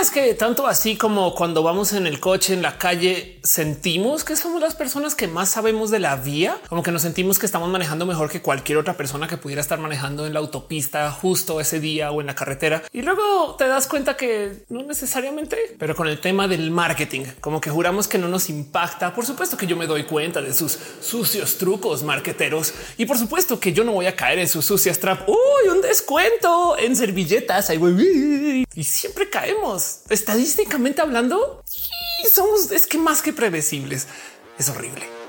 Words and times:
es 0.00 0.10
que 0.10 0.34
tanto 0.34 0.66
así 0.66 0.96
como 0.96 1.34
cuando 1.34 1.62
vamos 1.62 1.92
en 1.92 2.06
el 2.06 2.20
coche, 2.20 2.54
en 2.54 2.62
la 2.62 2.78
calle, 2.78 3.38
sentimos 3.42 4.24
que 4.24 4.36
somos 4.36 4.60
las 4.60 4.74
personas 4.74 5.14
que 5.14 5.28
más 5.28 5.50
sabemos 5.50 5.90
de 5.90 5.98
la 5.98 6.16
vía, 6.16 6.58
como 6.68 6.82
que 6.82 6.92
nos 6.92 7.02
sentimos 7.02 7.38
que 7.38 7.46
estamos 7.46 7.68
manejando 7.68 8.06
mejor 8.06 8.30
que 8.30 8.42
cualquier 8.42 8.78
otra 8.78 8.94
persona 8.94 9.28
que 9.28 9.36
pudiera 9.36 9.60
estar 9.60 9.78
manejando 9.78 10.26
en 10.26 10.32
la 10.32 10.40
autopista 10.40 11.10
justo 11.10 11.60
ese 11.60 11.80
día 11.80 12.10
o 12.10 12.20
en 12.20 12.26
la 12.26 12.34
carretera. 12.34 12.82
Y 12.92 13.02
luego 13.02 13.56
te 13.56 13.66
das 13.66 13.86
cuenta 13.86 14.16
que 14.16 14.64
no 14.68 14.82
necesariamente, 14.82 15.56
pero 15.78 15.94
con 15.94 16.08
el 16.08 16.20
tema 16.20 16.48
del 16.48 16.70
marketing, 16.70 17.24
como 17.40 17.60
que 17.60 17.70
juramos 17.70 18.08
que 18.08 18.18
no 18.18 18.28
nos 18.28 18.48
impacta. 18.50 19.14
Por 19.14 19.26
supuesto 19.26 19.56
que 19.56 19.66
yo 19.66 19.76
me 19.76 19.86
doy 19.86 20.04
cuenta 20.04 20.40
de 20.40 20.54
sus 20.54 20.78
sucios 21.00 21.58
trucos 21.58 22.02
marqueteros 22.02 22.72
y 22.96 23.06
por 23.06 23.18
supuesto 23.18 23.60
que 23.60 23.72
yo 23.72 23.84
no 23.84 23.92
voy 23.92 24.06
a 24.06 24.16
caer 24.16 24.38
en 24.38 24.48
sus 24.48 24.64
sucias 24.64 24.98
trap. 24.98 25.28
Uy, 25.28 25.68
un 25.70 25.80
descuento 25.80 26.76
en 26.78 26.96
servilletas. 26.96 27.70
Y 28.74 28.84
siempre 28.84 29.30
caemos 29.30 29.83
estadísticamente 30.10 31.00
hablando. 31.00 31.62
Somos 32.30 32.70
es 32.70 32.86
que 32.86 32.98
más 32.98 33.22
que 33.22 33.32
predecibles. 33.32 34.06
Es 34.58 34.68
horrible. 34.68 35.23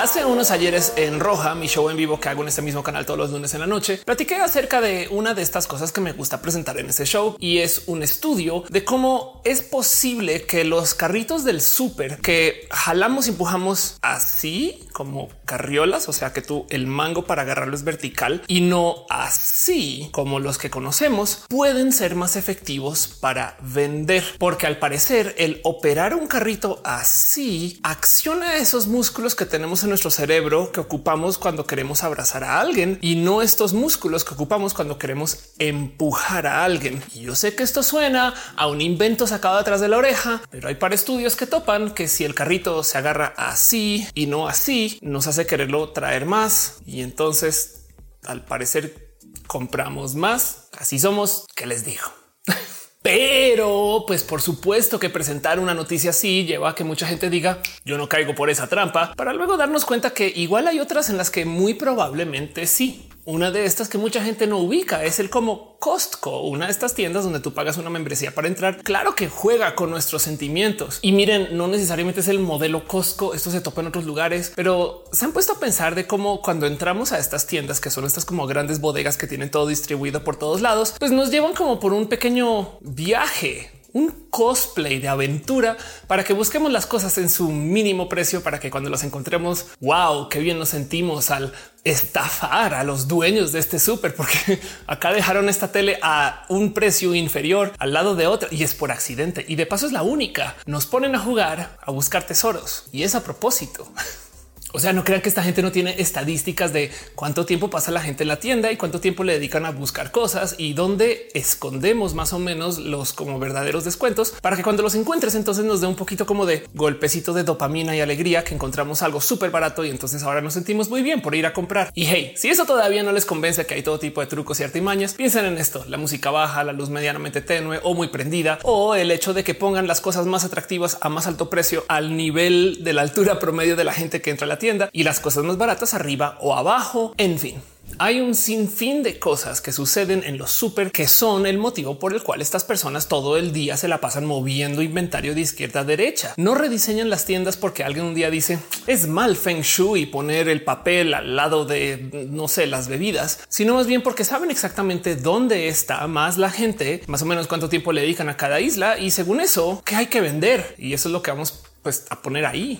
Hace 0.00 0.24
unos 0.24 0.52
ayeres 0.52 0.92
en 0.94 1.18
Roja, 1.18 1.56
mi 1.56 1.66
show 1.66 1.90
en 1.90 1.96
vivo 1.96 2.20
que 2.20 2.28
hago 2.28 2.42
en 2.42 2.48
este 2.48 2.62
mismo 2.62 2.84
canal 2.84 3.04
todos 3.04 3.18
los 3.18 3.32
lunes 3.32 3.52
en 3.54 3.60
la 3.60 3.66
noche, 3.66 4.00
platiqué 4.04 4.36
acerca 4.36 4.80
de 4.80 5.08
una 5.10 5.34
de 5.34 5.42
estas 5.42 5.66
cosas 5.66 5.90
que 5.90 6.00
me 6.00 6.12
gusta 6.12 6.40
presentar 6.40 6.78
en 6.78 6.88
ese 6.88 7.04
show 7.04 7.34
y 7.40 7.58
es 7.58 7.82
un 7.86 8.04
estudio 8.04 8.62
de 8.68 8.84
cómo 8.84 9.42
es 9.44 9.60
posible 9.60 10.42
que 10.42 10.62
los 10.62 10.94
carritos 10.94 11.42
del 11.42 11.60
súper 11.60 12.18
que 12.18 12.68
jalamos 12.70 13.26
y 13.26 13.30
empujamos 13.30 13.96
así 14.00 14.88
como 14.92 15.30
carriolas, 15.44 16.08
o 16.08 16.12
sea 16.12 16.32
que 16.32 16.42
tú 16.42 16.66
el 16.70 16.86
mango 16.86 17.24
para 17.24 17.42
agarrarlo 17.42 17.74
es 17.74 17.82
vertical 17.82 18.44
y 18.46 18.60
no 18.60 19.04
así 19.10 20.10
como 20.12 20.38
los 20.38 20.58
que 20.58 20.70
conocemos, 20.70 21.44
pueden 21.48 21.92
ser 21.92 22.14
más 22.14 22.36
efectivos 22.36 23.08
para 23.20 23.56
vender, 23.62 24.22
porque 24.38 24.68
al 24.68 24.78
parecer 24.78 25.34
el 25.38 25.60
operar 25.64 26.14
un 26.14 26.28
carrito 26.28 26.80
así 26.84 27.80
acciona 27.82 28.58
esos 28.58 28.86
músculos 28.86 29.34
que 29.34 29.44
tenemos 29.44 29.82
en 29.82 29.87
nuestro 29.88 30.10
cerebro 30.10 30.72
que 30.72 30.80
ocupamos 30.80 31.38
cuando 31.38 31.66
queremos 31.66 32.02
abrazar 32.04 32.44
a 32.44 32.60
alguien 32.60 32.98
y 33.00 33.16
no 33.16 33.42
estos 33.42 33.72
músculos 33.72 34.24
que 34.24 34.34
ocupamos 34.34 34.74
cuando 34.74 34.98
queremos 34.98 35.50
empujar 35.58 36.46
a 36.46 36.64
alguien. 36.64 37.02
Y 37.14 37.22
yo 37.22 37.34
sé 37.34 37.54
que 37.54 37.62
esto 37.62 37.82
suena 37.82 38.34
a 38.56 38.66
un 38.66 38.80
invento 38.80 39.26
sacado 39.26 39.58
atrás 39.58 39.80
de 39.80 39.88
la 39.88 39.98
oreja, 39.98 40.42
pero 40.50 40.68
hay 40.68 40.76
para 40.76 40.94
estudios 40.94 41.36
que 41.36 41.46
topan 41.46 41.90
que 41.90 42.08
si 42.08 42.24
el 42.24 42.34
carrito 42.34 42.82
se 42.84 42.98
agarra 42.98 43.34
así 43.36 44.06
y 44.14 44.26
no 44.26 44.48
así, 44.48 44.98
nos 45.02 45.26
hace 45.26 45.46
quererlo 45.46 45.90
traer 45.90 46.26
más 46.26 46.78
y 46.86 47.02
entonces 47.02 47.86
al 48.24 48.44
parecer 48.44 49.16
compramos 49.46 50.14
más. 50.14 50.68
Así 50.78 50.98
somos. 50.98 51.46
¿Qué 51.54 51.66
les 51.66 51.84
digo? 51.84 52.04
Pero, 53.02 54.04
pues 54.06 54.24
por 54.24 54.42
supuesto 54.42 54.98
que 54.98 55.08
presentar 55.08 55.60
una 55.60 55.72
noticia 55.72 56.10
así 56.10 56.44
lleva 56.44 56.70
a 56.70 56.74
que 56.74 56.84
mucha 56.84 57.06
gente 57.06 57.30
diga 57.30 57.58
yo 57.84 57.96
no 57.96 58.08
caigo 58.08 58.34
por 58.34 58.50
esa 58.50 58.66
trampa 58.66 59.14
para 59.14 59.32
luego 59.32 59.56
darnos 59.56 59.84
cuenta 59.84 60.10
que 60.10 60.32
igual 60.34 60.66
hay 60.66 60.80
otras 60.80 61.08
en 61.08 61.16
las 61.16 61.30
que 61.30 61.44
muy 61.44 61.74
probablemente 61.74 62.66
sí. 62.66 63.08
Una 63.30 63.50
de 63.50 63.66
estas 63.66 63.90
que 63.90 63.98
mucha 63.98 64.24
gente 64.24 64.46
no 64.46 64.56
ubica 64.56 65.04
es 65.04 65.20
el 65.20 65.28
como 65.28 65.76
Costco, 65.80 66.44
una 66.44 66.64
de 66.64 66.72
estas 66.72 66.94
tiendas 66.94 67.24
donde 67.24 67.40
tú 67.40 67.52
pagas 67.52 67.76
una 67.76 67.90
membresía 67.90 68.34
para 68.34 68.48
entrar. 68.48 68.82
Claro 68.82 69.14
que 69.14 69.28
juega 69.28 69.74
con 69.74 69.90
nuestros 69.90 70.22
sentimientos 70.22 70.98
y 71.02 71.12
miren, 71.12 71.54
no 71.54 71.68
necesariamente 71.68 72.20
es 72.20 72.28
el 72.28 72.38
modelo 72.38 72.88
Costco. 72.88 73.34
Esto 73.34 73.50
se 73.50 73.60
topa 73.60 73.82
en 73.82 73.88
otros 73.88 74.06
lugares, 74.06 74.50
pero 74.56 75.04
se 75.12 75.26
han 75.26 75.32
puesto 75.32 75.52
a 75.52 75.60
pensar 75.60 75.94
de 75.94 76.06
cómo 76.06 76.40
cuando 76.40 76.66
entramos 76.66 77.12
a 77.12 77.18
estas 77.18 77.46
tiendas 77.46 77.82
que 77.82 77.90
son 77.90 78.06
estas 78.06 78.24
como 78.24 78.46
grandes 78.46 78.80
bodegas 78.80 79.18
que 79.18 79.26
tienen 79.26 79.50
todo 79.50 79.66
distribuido 79.66 80.24
por 80.24 80.36
todos 80.36 80.62
lados, 80.62 80.94
pues 80.98 81.12
nos 81.12 81.30
llevan 81.30 81.52
como 81.52 81.80
por 81.80 81.92
un 81.92 82.08
pequeño 82.08 82.78
viaje 82.80 83.77
un 83.92 84.28
cosplay 84.30 84.98
de 84.98 85.08
aventura 85.08 85.76
para 86.06 86.24
que 86.24 86.32
busquemos 86.32 86.70
las 86.70 86.86
cosas 86.86 87.16
en 87.18 87.30
su 87.30 87.50
mínimo 87.50 88.08
precio 88.08 88.42
para 88.42 88.60
que 88.60 88.70
cuando 88.70 88.90
las 88.90 89.04
encontremos, 89.04 89.66
wow, 89.80 90.28
qué 90.28 90.40
bien 90.40 90.58
nos 90.58 90.70
sentimos 90.70 91.30
al 91.30 91.52
estafar 91.84 92.74
a 92.74 92.84
los 92.84 93.08
dueños 93.08 93.52
de 93.52 93.60
este 93.60 93.78
súper, 93.78 94.14
porque 94.14 94.60
acá 94.86 95.12
dejaron 95.12 95.48
esta 95.48 95.72
tele 95.72 95.98
a 96.02 96.44
un 96.48 96.74
precio 96.74 97.14
inferior 97.14 97.72
al 97.78 97.92
lado 97.92 98.14
de 98.14 98.26
otra 98.26 98.48
y 98.52 98.62
es 98.62 98.74
por 98.74 98.92
accidente. 98.92 99.44
Y 99.48 99.56
de 99.56 99.66
paso 99.66 99.86
es 99.86 99.92
la 99.92 100.02
única. 100.02 100.56
Nos 100.66 100.86
ponen 100.86 101.14
a 101.14 101.20
jugar, 101.20 101.78
a 101.80 101.90
buscar 101.90 102.24
tesoros 102.24 102.84
y 102.92 103.02
es 103.02 103.14
a 103.14 103.24
propósito. 103.24 103.90
O 104.72 104.80
sea, 104.80 104.92
no 104.92 105.02
crean 105.02 105.22
que 105.22 105.30
esta 105.30 105.42
gente 105.42 105.62
no 105.62 105.72
tiene 105.72 105.94
estadísticas 105.98 106.74
de 106.74 106.90
cuánto 107.14 107.46
tiempo 107.46 107.70
pasa 107.70 107.90
la 107.90 108.02
gente 108.02 108.24
en 108.24 108.28
la 108.28 108.38
tienda 108.38 108.70
y 108.70 108.76
cuánto 108.76 109.00
tiempo 109.00 109.24
le 109.24 109.32
dedican 109.32 109.64
a 109.64 109.70
buscar 109.70 110.10
cosas 110.10 110.56
y 110.58 110.74
dónde 110.74 111.28
escondemos 111.32 112.12
más 112.12 112.34
o 112.34 112.38
menos 112.38 112.78
los 112.78 113.14
como 113.14 113.38
verdaderos 113.38 113.84
descuentos 113.84 114.34
para 114.42 114.56
que 114.56 114.62
cuando 114.62 114.82
los 114.82 114.94
encuentres 114.94 115.34
entonces 115.34 115.64
nos 115.64 115.80
dé 115.80 115.86
un 115.86 115.96
poquito 115.96 116.26
como 116.26 116.44
de 116.44 116.66
golpecito 116.74 117.32
de 117.32 117.44
dopamina 117.44 117.96
y 117.96 118.00
alegría 118.00 118.44
que 118.44 118.54
encontramos 118.54 119.00
algo 119.02 119.22
súper 119.22 119.50
barato 119.50 119.86
y 119.86 119.90
entonces 119.90 120.22
ahora 120.22 120.42
nos 120.42 120.52
sentimos 120.52 120.90
muy 120.90 121.02
bien 121.02 121.22
por 121.22 121.34
ir 121.34 121.46
a 121.46 121.54
comprar. 121.54 121.90
Y 121.94 122.04
hey, 122.04 122.34
si 122.36 122.48
eso 122.48 122.66
todavía 122.66 123.02
no 123.02 123.12
les 123.12 123.24
convence 123.24 123.64
que 123.64 123.74
hay 123.74 123.82
todo 123.82 123.98
tipo 123.98 124.20
de 124.20 124.26
trucos 124.26 124.60
y 124.60 124.64
artimañas, 124.64 125.14
piensen 125.14 125.46
en 125.46 125.56
esto, 125.56 125.86
la 125.88 125.96
música 125.96 126.30
baja, 126.30 126.62
la 126.62 126.74
luz 126.74 126.90
medianamente 126.90 127.40
tenue 127.40 127.80
o 127.82 127.94
muy 127.94 128.08
prendida 128.08 128.58
o 128.64 128.94
el 128.94 129.10
hecho 129.12 129.32
de 129.32 129.44
que 129.44 129.54
pongan 129.54 129.86
las 129.86 130.02
cosas 130.02 130.26
más 130.26 130.44
atractivas 130.44 130.98
a 131.00 131.08
más 131.08 131.26
alto 131.26 131.48
precio 131.48 131.86
al 131.88 132.18
nivel 132.18 132.84
de 132.84 132.92
la 132.92 133.00
altura 133.00 133.38
promedio 133.38 133.76
de 133.76 133.84
la 133.84 133.94
gente 133.94 134.20
que 134.20 134.30
entra 134.30 134.44
a 134.44 134.48
la 134.48 134.57
tienda 134.58 134.90
y 134.92 135.04
las 135.04 135.20
cosas 135.20 135.44
más 135.44 135.58
baratas 135.58 135.94
arriba 135.94 136.38
o 136.40 136.54
abajo. 136.54 137.14
En 137.16 137.38
fin, 137.38 137.62
hay 137.98 138.20
un 138.20 138.34
sinfín 138.34 139.02
de 139.02 139.18
cosas 139.18 139.60
que 139.60 139.72
suceden 139.72 140.22
en 140.24 140.38
los 140.38 140.50
súper 140.50 140.92
que 140.92 141.08
son 141.08 141.46
el 141.46 141.58
motivo 141.58 141.98
por 141.98 142.12
el 142.12 142.22
cual 142.22 142.42
estas 142.42 142.64
personas 142.64 143.08
todo 143.08 143.36
el 143.36 143.52
día 143.52 143.76
se 143.76 143.88
la 143.88 144.00
pasan 144.00 144.24
moviendo 144.24 144.82
inventario 144.82 145.34
de 145.34 145.40
izquierda 145.40 145.80
a 145.80 145.84
derecha. 145.84 146.34
No 146.36 146.54
rediseñan 146.54 147.10
las 147.10 147.24
tiendas 147.24 147.56
porque 147.56 147.84
alguien 147.84 148.06
un 148.06 148.14
día 148.14 148.30
dice 148.30 148.58
es 148.86 149.08
mal 149.08 149.36
feng 149.36 149.62
shui 149.62 150.06
poner 150.06 150.48
el 150.48 150.62
papel 150.62 151.14
al 151.14 151.34
lado 151.34 151.64
de 151.64 152.28
no 152.30 152.46
sé 152.46 152.66
las 152.66 152.88
bebidas, 152.88 153.40
sino 153.48 153.74
más 153.74 153.86
bien 153.86 154.02
porque 154.02 154.24
saben 154.24 154.50
exactamente 154.50 155.16
dónde 155.16 155.68
está 155.68 156.06
más 156.06 156.38
la 156.38 156.50
gente, 156.50 157.02
más 157.06 157.22
o 157.22 157.26
menos 157.26 157.46
cuánto 157.46 157.68
tiempo 157.68 157.92
le 157.92 158.02
dedican 158.02 158.28
a 158.28 158.36
cada 158.36 158.60
isla 158.60 158.98
y 158.98 159.10
según 159.10 159.40
eso 159.40 159.82
qué 159.84 159.96
hay 159.96 160.06
que 160.06 160.20
vender. 160.20 160.74
Y 160.78 160.92
eso 160.92 161.08
es 161.08 161.12
lo 161.12 161.22
que 161.22 161.30
vamos 161.30 161.64
pues 161.88 162.04
a 162.10 162.20
poner 162.20 162.44
ahí 162.44 162.78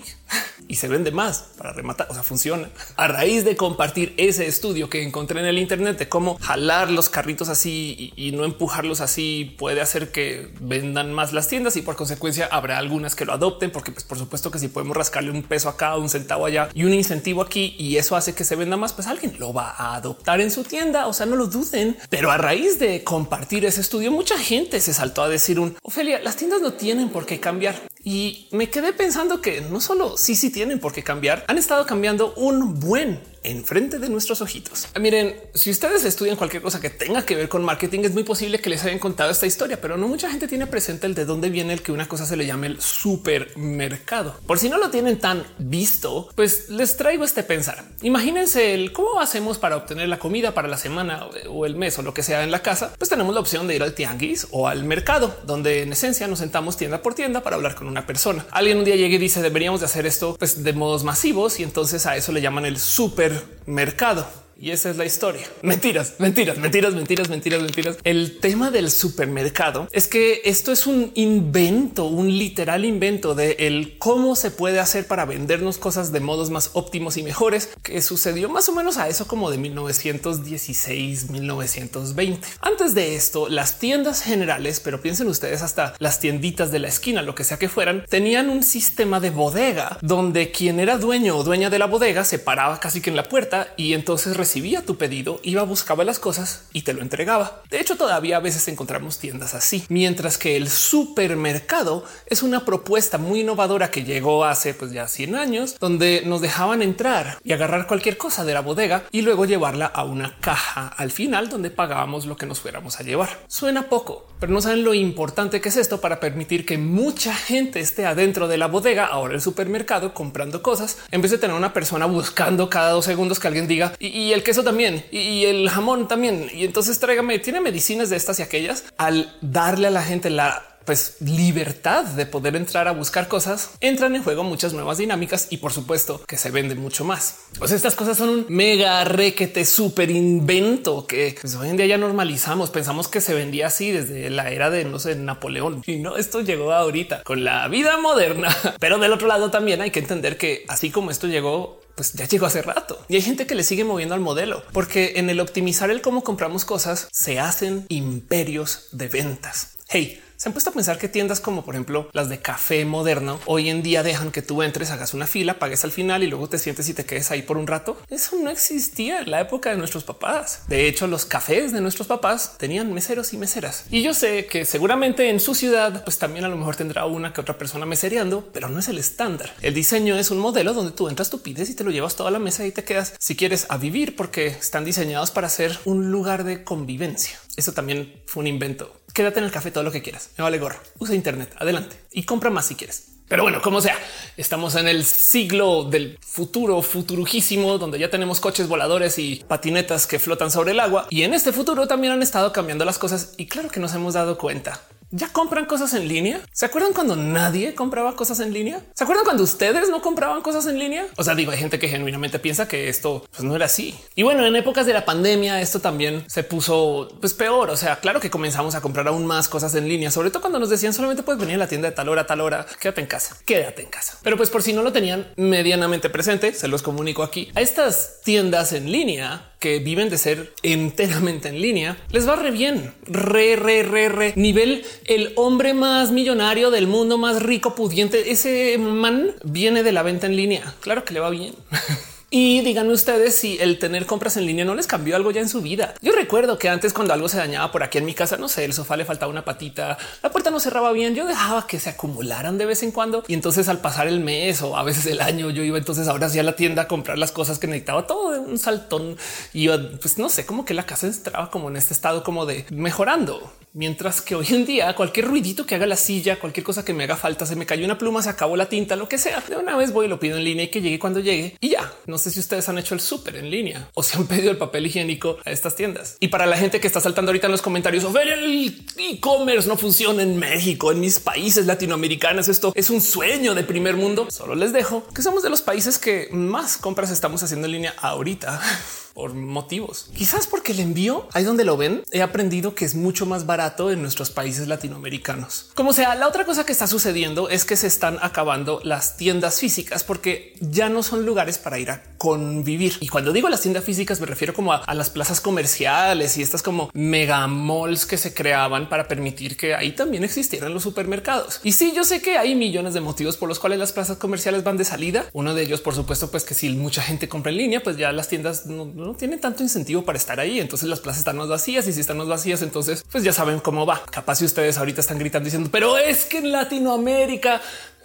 y 0.67 0.75
se 0.75 0.87
vende 0.87 1.09
más 1.09 1.39
para 1.57 1.73
rematar. 1.73 2.05
O 2.11 2.13
sea, 2.13 2.21
funciona 2.21 2.69
a 2.95 3.07
raíz 3.07 3.43
de 3.43 3.55
compartir 3.55 4.13
ese 4.17 4.45
estudio 4.45 4.87
que 4.87 5.01
encontré 5.01 5.39
en 5.39 5.47
el 5.47 5.57
Internet 5.57 5.97
de 5.97 6.07
cómo 6.07 6.37
jalar 6.39 6.91
los 6.91 7.09
carritos 7.09 7.49
así 7.49 8.13
y, 8.15 8.29
no 8.33 8.45
empujarlos 8.45 9.01
así 9.01 9.55
puede 9.57 9.81
hacer 9.81 10.11
que 10.11 10.53
vendan 10.59 11.11
más 11.11 11.33
las 11.33 11.47
tiendas 11.47 11.75
y 11.75 11.81
por 11.81 11.95
consecuencia 11.95 12.47
habrá 12.51 12.77
algunas 12.77 13.15
que 13.15 13.25
lo 13.25 13.33
adopten, 13.33 13.71
porque 13.71 13.91
pues 13.91 14.03
por 14.03 14.19
supuesto 14.19 14.51
que 14.51 14.59
si 14.59 14.67
podemos 14.67 14.95
rascarle 14.95 15.31
un 15.31 15.41
peso 15.41 15.67
acá, 15.67 15.97
un 15.97 16.07
centavo 16.07 16.45
allá 16.45 16.69
y 16.75 16.83
un 16.83 16.93
incentivo 16.93 17.41
aquí 17.41 17.75
y 17.79 17.97
eso 17.97 18.15
hace 18.15 18.35
que 18.35 18.43
se 18.43 18.55
venda 18.55 18.77
más, 18.77 18.93
pues 18.93 19.07
alguien 19.07 19.35
lo 19.39 19.51
va 19.51 19.71
a 19.71 19.95
adoptar 19.95 20.39
en 20.39 20.51
su 20.51 20.63
tienda. 20.63 21.07
O 21.07 21.13
sea, 21.13 21.25
no 21.25 21.35
lo 21.35 21.47
duden. 21.47 21.97
Pero 22.11 22.29
a 22.29 22.37
raíz 22.37 22.77
de 22.77 23.03
compartir 23.03 23.65
ese 23.65 23.81
estudio, 23.81 24.11
mucha 24.11 24.37
gente 24.37 24.79
se 24.79 24.93
saltó 24.93 25.23
a 25.23 25.29
decir 25.29 25.59
un 25.59 25.75
Ofelia, 25.81 26.19
las 26.19 26.35
tiendas 26.35 26.61
no 26.61 26.73
tienen 26.73 27.09
por 27.09 27.25
qué 27.25 27.39
cambiar. 27.39 27.81
Y 28.11 28.47
me 28.49 28.71
quedé 28.71 28.91
pensando 28.91 29.39
que 29.39 29.61
no 29.61 29.79
solo 29.79 30.17
sí, 30.17 30.33
sí 30.33 30.49
tienen 30.49 30.79
por 30.79 30.93
qué 30.93 31.03
cambiar, 31.03 31.45
han 31.47 31.59
estado 31.59 31.85
cambiando 31.85 32.33
un 32.37 32.79
buen 32.79 33.21
enfrente 33.43 33.99
de 33.99 34.09
nuestros 34.09 34.41
ojitos. 34.41 34.87
Ah, 34.93 34.99
miren, 34.99 35.35
si 35.53 35.71
ustedes 35.71 36.03
estudian 36.05 36.35
cualquier 36.35 36.61
cosa 36.61 36.79
que 36.79 36.89
tenga 36.89 37.25
que 37.25 37.35
ver 37.35 37.49
con 37.49 37.63
marketing, 37.63 38.01
es 38.01 38.13
muy 38.13 38.23
posible 38.23 38.59
que 38.59 38.69
les 38.69 38.83
hayan 38.83 38.99
contado 38.99 39.31
esta 39.31 39.45
historia, 39.45 39.79
pero 39.81 39.97
no 39.97 40.07
mucha 40.07 40.29
gente 40.29 40.47
tiene 40.47 40.67
presente 40.67 41.07
el 41.07 41.15
de 41.15 41.25
dónde 41.25 41.49
viene 41.49 41.73
el 41.73 41.81
que 41.81 41.91
una 41.91 42.07
cosa 42.07 42.25
se 42.25 42.35
le 42.35 42.45
llame 42.45 42.67
el 42.67 42.81
supermercado. 42.81 44.35
Por 44.45 44.59
si 44.59 44.69
no 44.69 44.77
lo 44.77 44.89
tienen 44.89 45.19
tan 45.19 45.43
visto, 45.57 46.29
pues 46.35 46.69
les 46.69 46.97
traigo 46.97 47.23
este 47.23 47.43
pensar. 47.43 47.83
Imagínense 48.01 48.73
el 48.73 48.91
cómo 48.91 49.19
hacemos 49.19 49.57
para 49.57 49.77
obtener 49.77 50.09
la 50.09 50.19
comida 50.19 50.53
para 50.53 50.67
la 50.67 50.77
semana 50.77 51.27
o 51.49 51.65
el 51.65 51.75
mes 51.75 51.97
o 51.99 52.01
lo 52.01 52.13
que 52.13 52.23
sea 52.23 52.43
en 52.43 52.51
la 52.51 52.61
casa. 52.61 52.93
Pues 52.97 53.09
tenemos 53.09 53.33
la 53.33 53.39
opción 53.39 53.67
de 53.67 53.75
ir 53.75 53.83
al 53.83 53.93
tianguis 53.93 54.47
o 54.51 54.67
al 54.67 54.83
mercado, 54.83 55.35
donde 55.45 55.83
en 55.83 55.93
esencia 55.93 56.27
nos 56.27 56.39
sentamos 56.39 56.77
tienda 56.77 57.01
por 57.01 57.15
tienda 57.15 57.41
para 57.41 57.55
hablar 57.55 57.75
con 57.75 57.87
una 57.87 58.05
persona. 58.05 58.45
Alguien 58.51 58.79
un 58.79 58.85
día 58.85 58.95
llega 58.95 59.15
y 59.15 59.17
dice 59.17 59.41
deberíamos 59.41 59.79
de 59.79 59.85
hacer 59.85 60.05
esto 60.05 60.35
pues, 60.37 60.63
de 60.63 60.73
modos 60.73 61.03
masivos 61.03 61.59
y 61.59 61.63
entonces 61.63 62.05
a 62.05 62.15
eso 62.15 62.31
le 62.31 62.41
llaman 62.41 62.65
el 62.65 62.79
super 62.79 63.28
mercado. 63.65 64.25
Y 64.61 64.71
esa 64.71 64.89
es 64.89 64.97
la 64.97 65.05
historia. 65.05 65.47
Mentiras, 65.61 66.15
mentiras, 66.17 66.57
mentiras, 66.57 66.93
mentiras, 66.93 67.29
mentiras, 67.29 67.61
mentiras. 67.61 67.97
El 68.03 68.39
tema 68.41 68.71
del 68.71 68.91
supermercado 68.91 69.87
es 69.93 70.09
que 70.09 70.41
esto 70.43 70.73
es 70.73 70.85
un 70.85 71.13
invento, 71.15 72.03
un 72.03 72.27
literal 72.27 72.83
invento 72.83 73.35
de 73.35 73.55
el 73.59 73.97
cómo 73.97 74.35
se 74.35 74.51
puede 74.51 74.81
hacer 74.81 75.07
para 75.07 75.23
vendernos 75.23 75.77
cosas 75.77 76.11
de 76.11 76.19
modos 76.19 76.49
más 76.49 76.71
óptimos 76.73 77.15
y 77.15 77.23
mejores 77.23 77.69
que 77.83 78.01
sucedió 78.01 78.49
más 78.49 78.67
o 78.67 78.73
menos 78.73 78.97
a 78.97 79.07
eso 79.07 79.27
como 79.27 79.49
de 79.49 79.57
1916, 79.59 81.29
1920. 81.29 82.45
Antes 82.59 82.93
de 82.93 83.15
esto, 83.15 83.47
las 83.47 83.79
tiendas 83.79 84.21
generales, 84.21 84.81
pero 84.81 85.01
piensen 85.01 85.27
ustedes 85.27 85.61
hasta 85.61 85.93
las 85.99 86.19
tienditas 86.19 86.69
de 86.69 86.79
la 86.79 86.89
esquina, 86.89 87.21
lo 87.21 87.33
que 87.33 87.45
sea 87.45 87.59
que 87.59 87.69
fueran, 87.69 88.03
tenían 88.09 88.49
un 88.49 88.63
sistema 88.63 89.21
de 89.21 89.29
bodega 89.29 89.99
donde 90.01 90.51
quien 90.51 90.81
era 90.81 90.97
dueño 90.97 91.37
o 91.37 91.45
dueña 91.45 91.69
de 91.69 91.79
la 91.79 91.85
bodega 91.85 92.25
se 92.25 92.39
paraba 92.39 92.81
casi 92.81 92.99
que 92.99 93.09
en 93.09 93.15
la 93.15 93.23
puerta 93.23 93.73
y 93.77 93.93
entonces 93.93 94.35
recibía 94.35 94.48
tu 94.85 94.97
pedido, 94.97 95.39
iba, 95.43 95.63
buscaba 95.63 96.03
las 96.03 96.19
cosas 96.19 96.63
y 96.73 96.81
te 96.81 96.93
lo 96.93 97.01
entregaba. 97.01 97.61
De 97.69 97.79
hecho, 97.79 97.95
todavía 97.95 98.37
a 98.37 98.39
veces 98.39 98.67
encontramos 98.67 99.19
tiendas 99.19 99.53
así, 99.53 99.85
mientras 99.89 100.37
que 100.37 100.57
el 100.57 100.69
supermercado 100.69 102.03
es 102.25 102.43
una 102.43 102.65
propuesta 102.65 103.17
muy 103.17 103.41
innovadora 103.41 103.91
que 103.91 104.03
llegó 104.03 104.45
hace 104.45 104.73
pues 104.73 104.91
ya 104.91 105.07
100 105.07 105.35
años, 105.35 105.77
donde 105.79 106.23
nos 106.25 106.41
dejaban 106.41 106.81
entrar 106.81 107.37
y 107.43 107.53
agarrar 107.53 107.87
cualquier 107.87 108.17
cosa 108.17 108.43
de 108.45 108.53
la 108.53 108.61
bodega 108.61 109.03
y 109.11 109.21
luego 109.21 109.45
llevarla 109.45 109.85
a 109.85 110.03
una 110.03 110.37
caja 110.39 110.87
al 110.87 111.11
final 111.11 111.49
donde 111.49 111.69
pagábamos 111.69 112.25
lo 112.25 112.37
que 112.37 112.45
nos 112.45 112.59
fuéramos 112.59 112.99
a 112.99 113.03
llevar. 113.03 113.39
Suena 113.47 113.89
poco, 113.89 114.27
pero 114.39 114.51
no 114.51 114.61
saben 114.61 114.83
lo 114.83 114.93
importante 114.93 115.61
que 115.61 115.69
es 115.69 115.77
esto 115.77 116.01
para 116.01 116.19
permitir 116.19 116.65
que 116.65 116.77
mucha 116.77 117.33
gente 117.33 117.79
esté 117.79 118.05
adentro 118.05 118.47
de 118.47 118.57
la 118.57 118.67
bodega, 118.67 119.05
ahora 119.05 119.35
el 119.35 119.41
supermercado, 119.41 120.13
comprando 120.13 120.61
cosas, 120.61 120.97
en 121.11 121.21
vez 121.21 121.31
de 121.31 121.37
tener 121.37 121.55
una 121.55 121.73
persona 121.73 122.05
buscando 122.05 122.69
cada 122.69 122.91
dos 122.91 123.05
segundos 123.05 123.39
que 123.39 123.47
alguien 123.47 123.67
diga 123.67 123.93
y, 123.99 124.29
el 124.29 124.38
queso 124.43 124.63
también 124.63 125.05
y, 125.11 125.45
el 125.45 125.69
jamón 125.69 126.07
también. 126.07 126.49
Y 126.53 126.65
entonces 126.65 126.99
tráigame, 126.99 127.39
tiene 127.39 127.61
medicinas 127.61 128.09
de 128.09 128.17
estas 128.17 128.39
y 128.39 128.43
aquellas 128.43 128.83
al 128.97 129.35
darle 129.41 129.87
a 129.87 129.91
la 129.91 130.03
gente 130.03 130.29
la 130.29 130.69
pues 130.89 131.17
libertad 131.19 132.03
de 132.03 132.25
poder 132.25 132.55
entrar 132.55 132.87
a 132.87 132.93
buscar 132.93 133.27
cosas, 133.27 133.69
entran 133.79 134.15
en 134.15 134.23
juego 134.23 134.43
muchas 134.43 134.73
nuevas 134.73 134.97
dinámicas 134.97 135.45
y 135.51 135.57
por 135.57 135.71
supuesto 135.71 136.23
que 136.25 136.35
se 136.35 136.49
vende 136.49 136.73
mucho 136.73 137.05
más. 137.05 137.41
Estas 137.61 137.93
cosas 137.93 138.17
son 138.17 138.29
un 138.29 138.45
mega 138.49 139.03
requete 139.03 139.65
súper 139.65 140.09
invento 140.09 141.05
que 141.05 141.37
pues, 141.39 141.53
hoy 141.53 141.69
en 141.69 141.77
día 141.77 141.85
ya 141.85 141.99
normalizamos. 141.99 142.71
Pensamos 142.71 143.07
que 143.07 143.21
se 143.21 143.35
vendía 143.35 143.67
así 143.67 143.91
desde 143.91 144.31
la 144.31 144.49
era 144.49 144.71
de 144.71 144.83
no 144.83 144.97
sé, 144.97 145.15
Napoleón 145.15 145.83
y 145.85 145.97
no 145.97 146.17
esto 146.17 146.41
llegó 146.41 146.73
ahorita 146.73 147.21
con 147.21 147.43
la 147.43 147.67
vida 147.67 147.99
moderna. 147.99 148.49
Pero 148.79 148.97
del 148.97 149.13
otro 149.13 149.27
lado 149.27 149.51
también 149.51 149.81
hay 149.83 149.91
que 149.91 149.99
entender 149.99 150.37
que 150.37 150.65
así 150.69 150.89
como 150.89 151.11
esto 151.11 151.27
llegó 151.27 151.78
pues 151.99 152.13
ya 152.13 152.29
llegó 152.29 152.45
hace 152.45 152.61
rato 152.61 152.97
y 153.09 153.15
hay 153.15 153.21
gente 153.21 153.45
que 153.45 153.55
le 153.55 153.63
sigue 153.65 153.83
moviendo 153.83 154.15
al 154.15 154.21
modelo 154.21 154.63
porque 154.71 155.15
en 155.17 155.29
el 155.29 155.41
optimizar 155.41 155.91
el 155.91 155.99
cómo 155.99 156.23
compramos 156.23 156.63
cosas 156.63 157.09
se 157.11 157.41
hacen 157.41 157.85
imperios 157.89 158.87
de 158.93 159.09
ventas. 159.09 159.71
Hey, 159.89 160.23
se 160.39 160.47
han 160.47 160.53
puesto 160.53 160.69
a 160.69 160.73
pensar 160.73 160.97
que 160.97 161.09
tiendas 161.09 161.41
como 161.41 161.65
por 161.65 161.75
ejemplo 161.75 162.09
las 162.13 162.29
de 162.29 162.39
café 162.39 162.85
moderno 162.85 163.41
hoy 163.45 163.67
en 163.67 163.83
día 163.83 164.03
dejan 164.03 164.31
que 164.31 164.41
tú 164.41 164.63
entres, 164.63 164.89
hagas 164.89 165.13
una 165.13 165.27
fila, 165.27 165.59
pagues 165.59 165.83
al 165.83 165.91
final 165.91 166.23
y 166.23 166.27
luego 166.27 166.47
te 166.47 166.57
sientes 166.57 166.87
y 166.87 166.93
te 166.93 167.03
quedes 167.03 167.29
ahí 167.29 167.41
por 167.41 167.57
un 167.57 167.67
rato. 167.67 167.97
Eso 168.09 168.37
no 168.41 168.49
existía 168.49 169.19
en 169.19 169.31
la 169.31 169.41
época 169.41 169.71
de 169.71 169.75
nuestros 169.75 170.05
papás. 170.05 170.61
De 170.69 170.87
hecho, 170.87 171.07
los 171.07 171.25
cafés 171.25 171.73
de 171.73 171.81
nuestros 171.81 172.07
papás 172.07 172.57
tenían 172.57 172.93
meseros 172.93 173.33
y 173.33 173.37
meseras. 173.37 173.83
Y 173.91 174.01
yo 174.01 174.13
sé 174.13 174.45
que 174.45 174.63
seguramente 174.63 175.29
en 175.29 175.41
su 175.41 175.55
ciudad 175.55 176.05
pues 176.05 176.17
también 176.17 176.45
a 176.45 176.47
lo 176.47 176.55
mejor 176.55 176.77
tendrá 176.77 177.05
una 177.05 177.33
que 177.33 177.41
otra 177.41 177.57
persona 177.57 177.85
mesereando, 177.85 178.49
pero 178.53 178.69
no 178.69 178.79
es 178.79 178.87
el 178.87 178.97
estándar. 178.97 179.53
El 179.61 179.73
diseño 179.73 180.15
es 180.15 180.31
un 180.31 180.39
modelo 180.39 180.73
donde 180.73 180.93
tú 180.93 181.09
entras, 181.09 181.29
tú 181.29 181.41
pides 181.41 181.69
y 181.69 181.75
te 181.75 181.83
lo 181.83 181.91
llevas 181.91 182.15
toda 182.15 182.31
la 182.31 182.39
mesa 182.39 182.65
y 182.65 182.71
te 182.71 182.85
quedas 182.85 183.13
si 183.19 183.35
quieres 183.35 183.65
a 183.67 183.75
vivir 183.75 184.15
porque 184.15 184.47
están 184.47 184.85
diseñados 184.85 185.31
para 185.31 185.49
ser 185.49 185.77
un 185.83 186.11
lugar 186.11 186.45
de 186.45 186.63
convivencia. 186.63 187.37
Eso 187.57 187.73
también 187.73 188.21
fue 188.25 188.39
un 188.39 188.47
invento 188.47 188.98
quédate 189.13 189.39
en 189.39 189.45
el 189.45 189.51
café 189.51 189.71
todo 189.71 189.83
lo 189.83 189.91
que 189.91 190.01
quieras. 190.01 190.31
Me 190.37 190.43
vale 190.43 190.59
gorro. 190.59 190.79
Usa 190.99 191.15
Internet. 191.15 191.55
Adelante 191.57 191.97
y 192.11 192.23
compra 192.23 192.49
más 192.49 192.65
si 192.65 192.75
quieres. 192.75 193.19
Pero 193.29 193.43
bueno, 193.43 193.61
como 193.61 193.79
sea, 193.79 193.95
estamos 194.37 194.73
en 194.73 194.87
el 194.87 195.05
siglo 195.05 195.83
del 195.83 196.17
futuro 196.19 196.81
futurujísimo, 196.81 197.77
donde 197.77 197.99
ya 197.99 198.09
tenemos 198.09 198.39
coches 198.39 198.67
voladores 198.67 199.19
y 199.19 199.45
patinetas 199.47 200.07
que 200.07 200.17
flotan 200.17 200.49
sobre 200.49 200.71
el 200.71 200.79
agua. 200.79 201.05
Y 201.11 201.21
en 201.21 201.35
este 201.35 201.53
futuro 201.53 201.87
también 201.87 202.13
han 202.13 202.23
estado 202.23 202.51
cambiando 202.51 202.85
las 202.85 202.97
cosas 202.97 203.33
y 203.37 203.45
claro 203.45 203.69
que 203.69 203.79
nos 203.79 203.93
hemos 203.93 204.15
dado 204.15 204.39
cuenta 204.39 204.81
ya 205.11 205.29
compran 205.29 205.65
cosas 205.65 205.93
en 205.93 206.07
línea. 206.07 206.41
¿Se 206.51 206.65
acuerdan 206.65 206.93
cuando 206.93 207.15
nadie 207.15 207.75
compraba 207.75 208.15
cosas 208.15 208.39
en 208.39 208.53
línea? 208.53 208.81
¿Se 208.93 209.03
acuerdan 209.03 209.25
cuando 209.25 209.43
ustedes 209.43 209.89
no 209.89 210.01
compraban 210.01 210.41
cosas 210.41 210.65
en 210.67 210.79
línea? 210.79 211.07
O 211.17 211.23
sea, 211.23 211.35
digo, 211.35 211.51
hay 211.51 211.57
gente 211.57 211.79
que 211.79 211.89
genuinamente 211.89 212.39
piensa 212.39 212.67
que 212.67 212.89
esto 212.89 213.25
pues, 213.31 213.43
no 213.43 213.55
era 213.55 213.65
así. 213.65 213.95
Y 214.15 214.23
bueno, 214.23 214.45
en 214.45 214.55
épocas 214.55 214.85
de 214.85 214.93
la 214.93 215.05
pandemia 215.05 215.61
esto 215.61 215.79
también 215.79 216.23
se 216.27 216.43
puso 216.43 217.09
pues 217.19 217.33
peor. 217.33 217.69
O 217.69 217.77
sea, 217.77 217.99
claro 217.99 218.19
que 218.19 218.29
comenzamos 218.29 218.75
a 218.75 218.81
comprar 218.81 219.07
aún 219.07 219.25
más 219.25 219.47
cosas 219.47 219.73
en 219.75 219.87
línea, 219.87 220.11
sobre 220.11 220.29
todo 220.29 220.41
cuando 220.41 220.59
nos 220.59 220.69
decían 220.69 220.93
solamente 220.93 221.23
puedes 221.23 221.39
venir 221.39 221.55
a 221.55 221.59
la 221.59 221.67
tienda 221.67 221.89
de 221.89 221.95
tal 221.95 222.09
hora, 222.09 222.25
tal 222.25 222.41
hora, 222.41 222.65
quédate 222.79 223.01
en 223.01 223.07
casa, 223.07 223.37
quédate 223.45 223.81
en 223.83 223.89
casa. 223.89 224.17
Pero 224.23 224.37
pues 224.37 224.49
por 224.49 224.63
si 224.63 224.73
no 224.73 224.83
lo 224.83 224.91
tenían 224.91 225.27
medianamente 225.35 226.09
presente, 226.09 226.53
se 226.53 226.67
los 226.67 226.81
comunico 226.81 227.23
aquí. 227.23 227.51
A 227.55 227.61
estas 227.61 228.21
tiendas 228.23 228.73
en 228.73 228.91
línea 228.91 229.53
que 229.59 229.79
viven 229.79 230.09
de 230.09 230.17
ser 230.17 230.53
enteramente 230.63 231.49
en 231.49 231.61
línea, 231.61 231.97
les 232.11 232.27
va 232.27 232.35
re 232.35 232.51
bien, 232.51 232.93
re, 233.05 233.55
re, 233.55 233.83
re, 233.83 234.09
re. 234.09 234.33
Nivel 234.35 234.85
el 235.05 235.33
hombre 235.35 235.73
más 235.73 236.11
millonario 236.11 236.71
del 236.71 236.87
mundo, 236.87 237.17
más 237.17 237.43
rico, 237.43 237.75
pudiente. 237.75 238.31
Ese 238.31 238.77
man 238.77 239.31
viene 239.43 239.83
de 239.83 239.91
la 239.91 240.03
venta 240.03 240.27
en 240.27 240.35
línea. 240.35 240.75
Claro 240.79 241.03
que 241.03 241.13
le 241.13 241.19
va 241.19 241.29
bien. 241.29 241.53
Y 242.31 242.61
díganme 242.61 242.93
ustedes 242.93 243.33
si 243.33 243.57
el 243.59 243.79
tener 243.79 244.05
compras 244.05 244.37
en 244.37 244.45
línea 244.45 244.63
no 244.63 244.75
les 244.75 244.85
cambió 244.85 245.15
algo 245.15 245.31
ya 245.31 245.41
en 245.41 245.49
su 245.49 245.61
vida. 245.61 245.95
Yo 245.99 246.11
recuerdo 246.11 246.59
que 246.59 246.69
antes 246.69 246.93
cuando 246.93 247.11
algo 247.13 247.27
se 247.27 247.37
dañaba 247.37 247.71
por 247.71 247.81
aquí 247.81 247.97
en 247.97 248.05
mi 248.05 248.13
casa, 248.13 248.37
no 248.37 248.47
sé, 248.47 248.65
el 248.65 248.73
sofá 248.73 248.97
le 248.97 249.05
faltaba 249.05 249.31
una 249.31 249.43
patita, 249.43 249.97
la 250.21 250.29
puerta 250.31 250.51
no 250.51 250.59
cerraba 250.59 250.91
bien, 250.91 251.15
yo 251.15 251.25
dejaba 251.25 251.65
que 251.65 251.79
se 251.79 251.89
acumularan 251.89 252.59
de 252.59 252.67
vez 252.67 252.83
en 252.83 252.91
cuando 252.91 253.23
y 253.27 253.33
entonces 253.33 253.67
al 253.67 253.79
pasar 253.79 254.07
el 254.07 254.19
mes 254.19 254.61
o 254.61 254.77
a 254.77 254.83
veces 254.83 255.07
el 255.07 255.21
año 255.21 255.49
yo 255.49 255.63
iba 255.63 255.79
entonces 255.79 256.07
ahora 256.07 256.29
sí 256.29 256.37
a 256.37 256.43
la 256.43 256.55
tienda 256.55 256.83
a 256.83 256.87
comprar 256.87 257.17
las 257.17 257.31
cosas 257.31 257.57
que 257.57 257.65
necesitaba 257.65 258.05
todo 258.05 258.31
de 258.31 258.39
un 258.39 258.59
saltón 258.59 259.17
y 259.51 259.67
pues 259.67 260.19
no 260.19 260.29
sé, 260.29 260.45
como 260.45 260.65
que 260.65 260.75
la 260.75 260.85
casa 260.85 261.07
entraba 261.07 261.49
como 261.49 261.69
en 261.69 261.77
este 261.77 261.95
estado 261.95 262.23
como 262.23 262.45
de 262.45 262.65
mejorando. 262.69 263.51
Mientras 263.73 264.21
que 264.21 264.35
hoy 264.35 264.47
en 264.49 264.65
día 264.65 264.95
cualquier 264.95 265.27
ruidito 265.27 265.65
que 265.65 265.75
haga 265.75 265.85
la 265.85 265.95
silla, 265.95 266.39
cualquier 266.39 266.63
cosa 266.63 266.83
que 266.83 266.93
me 266.93 267.03
haga 267.03 267.15
falta, 267.15 267.45
se 267.45 267.55
me 267.55 267.65
cayó 267.65 267.85
una 267.85 267.97
pluma, 267.97 268.21
se 268.21 268.29
acabó 268.29 268.55
la 268.55 268.67
tinta, 268.67 268.95
lo 268.95 269.07
que 269.07 269.17
sea. 269.17 269.43
De 269.47 269.57
una 269.57 269.75
vez 269.75 269.93
voy 269.93 270.07
y 270.07 270.09
lo 270.09 270.19
pido 270.19 270.37
en 270.37 270.43
línea 270.43 270.65
y 270.65 270.67
que 270.69 270.81
llegue 270.81 270.97
cuando 270.97 271.19
llegue 271.19 271.55
y 271.59 271.69
ya. 271.69 271.91
No 272.07 272.17
sé 272.17 272.31
si 272.31 272.39
ustedes 272.39 272.67
han 272.67 272.77
hecho 272.79 272.95
el 272.95 272.99
súper 272.99 273.35
en 273.35 273.49
línea 273.49 273.89
o 273.93 274.01
si 274.01 274.17
han 274.17 274.27
pedido 274.27 274.51
el 274.51 274.57
papel 274.57 274.87
higiénico 274.87 275.37
a 275.45 275.51
estas 275.51 275.75
tiendas. 275.75 276.17
Y 276.19 276.29
para 276.29 276.45
la 276.45 276.57
gente 276.57 276.79
que 276.79 276.87
está 276.87 276.99
saltando 276.99 277.29
ahorita 277.29 277.47
en 277.47 277.51
los 277.51 277.61
comentarios, 277.61 278.03
o 278.03 278.11
ver 278.11 278.29
el 278.29 278.85
e-commerce 278.97 279.67
no 279.67 279.77
funciona 279.77 280.23
en 280.23 280.37
México, 280.37 280.91
en 280.91 280.99
mis 280.99 281.19
países 281.19 281.65
latinoamericanos, 281.65 282.47
esto 282.47 282.71
es 282.75 282.89
un 282.89 283.01
sueño 283.01 283.53
de 283.53 283.63
primer 283.63 283.95
mundo. 283.95 284.27
Solo 284.31 284.55
les 284.55 284.73
dejo 284.73 285.05
que 285.13 285.21
somos 285.21 285.43
de 285.43 285.49
los 285.49 285.61
países 285.61 285.99
que 285.99 286.29
más 286.31 286.77
compras 286.77 287.11
estamos 287.11 287.43
haciendo 287.43 287.67
en 287.67 287.73
línea 287.73 287.93
ahorita. 287.99 288.59
por 289.13 289.33
motivos. 289.33 290.09
Quizás 290.15 290.47
porque 290.47 290.71
el 290.71 290.79
envío, 290.79 291.27
ahí 291.33 291.43
donde 291.43 291.65
lo 291.65 291.77
ven, 291.77 292.03
he 292.11 292.21
aprendido 292.21 292.75
que 292.75 292.85
es 292.85 292.95
mucho 292.95 293.25
más 293.25 293.45
barato 293.45 293.91
en 293.91 294.01
nuestros 294.01 294.29
países 294.29 294.67
latinoamericanos. 294.67 295.69
Como 295.75 295.93
sea, 295.93 296.15
la 296.15 296.27
otra 296.27 296.45
cosa 296.45 296.65
que 296.65 296.71
está 296.71 296.87
sucediendo 296.87 297.49
es 297.49 297.65
que 297.65 297.75
se 297.75 297.87
están 297.87 298.17
acabando 298.21 298.79
las 298.83 299.17
tiendas 299.17 299.59
físicas 299.59 300.03
porque 300.03 300.55
ya 300.59 300.89
no 300.89 301.03
son 301.03 301.25
lugares 301.25 301.57
para 301.57 301.79
ir 301.79 301.91
a 301.91 302.03
convivir. 302.17 302.97
Y 302.99 303.07
cuando 303.07 303.33
digo 303.33 303.49
las 303.49 303.61
tiendas 303.61 303.83
físicas 303.83 304.19
me 304.19 304.25
refiero 304.25 304.53
como 304.53 304.73
a, 304.73 304.93
las 304.93 305.09
plazas 305.09 305.39
comerciales 305.39 306.37
y 306.37 306.41
estas 306.41 306.61
como 306.61 306.89
mega 306.93 307.47
malls 307.47 308.05
que 308.05 308.17
se 308.17 308.33
creaban 308.33 308.89
para 308.89 309.07
permitir 309.07 309.55
que 309.55 309.75
ahí 309.75 309.93
también 309.93 310.23
existieran 310.23 310.73
los 310.73 310.83
supermercados. 310.83 311.61
Y 311.63 311.71
sí, 311.71 311.93
yo 311.95 312.03
sé 312.03 312.21
que 312.21 312.37
hay 312.37 312.55
millones 312.55 312.93
de 312.93 313.01
motivos 313.01 313.37
por 313.37 313.47
los 313.47 313.59
cuales 313.59 313.79
las 313.79 313.93
plazas 313.93 314.17
comerciales 314.17 314.63
van 314.63 314.77
de 314.77 314.85
salida. 314.85 315.25
Uno 315.33 315.53
de 315.53 315.63
ellos, 315.63 315.81
por 315.81 315.95
supuesto, 315.95 316.29
pues 316.29 316.43
que 316.43 316.53
si 316.53 316.69
mucha 316.69 317.01
gente 317.01 317.29
compra 317.29 317.51
en 317.51 317.57
línea, 317.57 317.83
pues 317.83 317.97
ya 317.97 318.11
las 318.11 318.27
tiendas 318.27 318.65
no 318.65 318.85
no 319.05 319.13
tiene 319.15 319.37
tanto 319.37 319.63
incentivo 319.63 320.03
para 320.03 320.17
estar 320.17 320.39
ahí. 320.39 320.59
Entonces 320.59 320.89
las 320.89 320.99
plazas 320.99 321.19
están 321.19 321.37
más 321.37 321.47
vacías 321.47 321.87
y 321.87 321.93
si 321.93 322.01
están 322.01 322.17
más 322.17 322.27
vacías, 322.27 322.61
entonces 322.61 323.03
pues 323.11 323.23
ya 323.23 323.33
saben 323.33 323.59
cómo 323.59 323.85
va. 323.85 324.03
Capaz 324.11 324.35
si 324.35 324.45
ustedes 324.45 324.77
ahorita 324.77 325.01
están 325.01 325.19
gritando 325.19 325.45
diciendo, 325.45 325.69
pero 325.71 325.97
es 325.97 326.25
que 326.25 326.39
en 326.39 326.51
Latinoamérica 326.51 327.61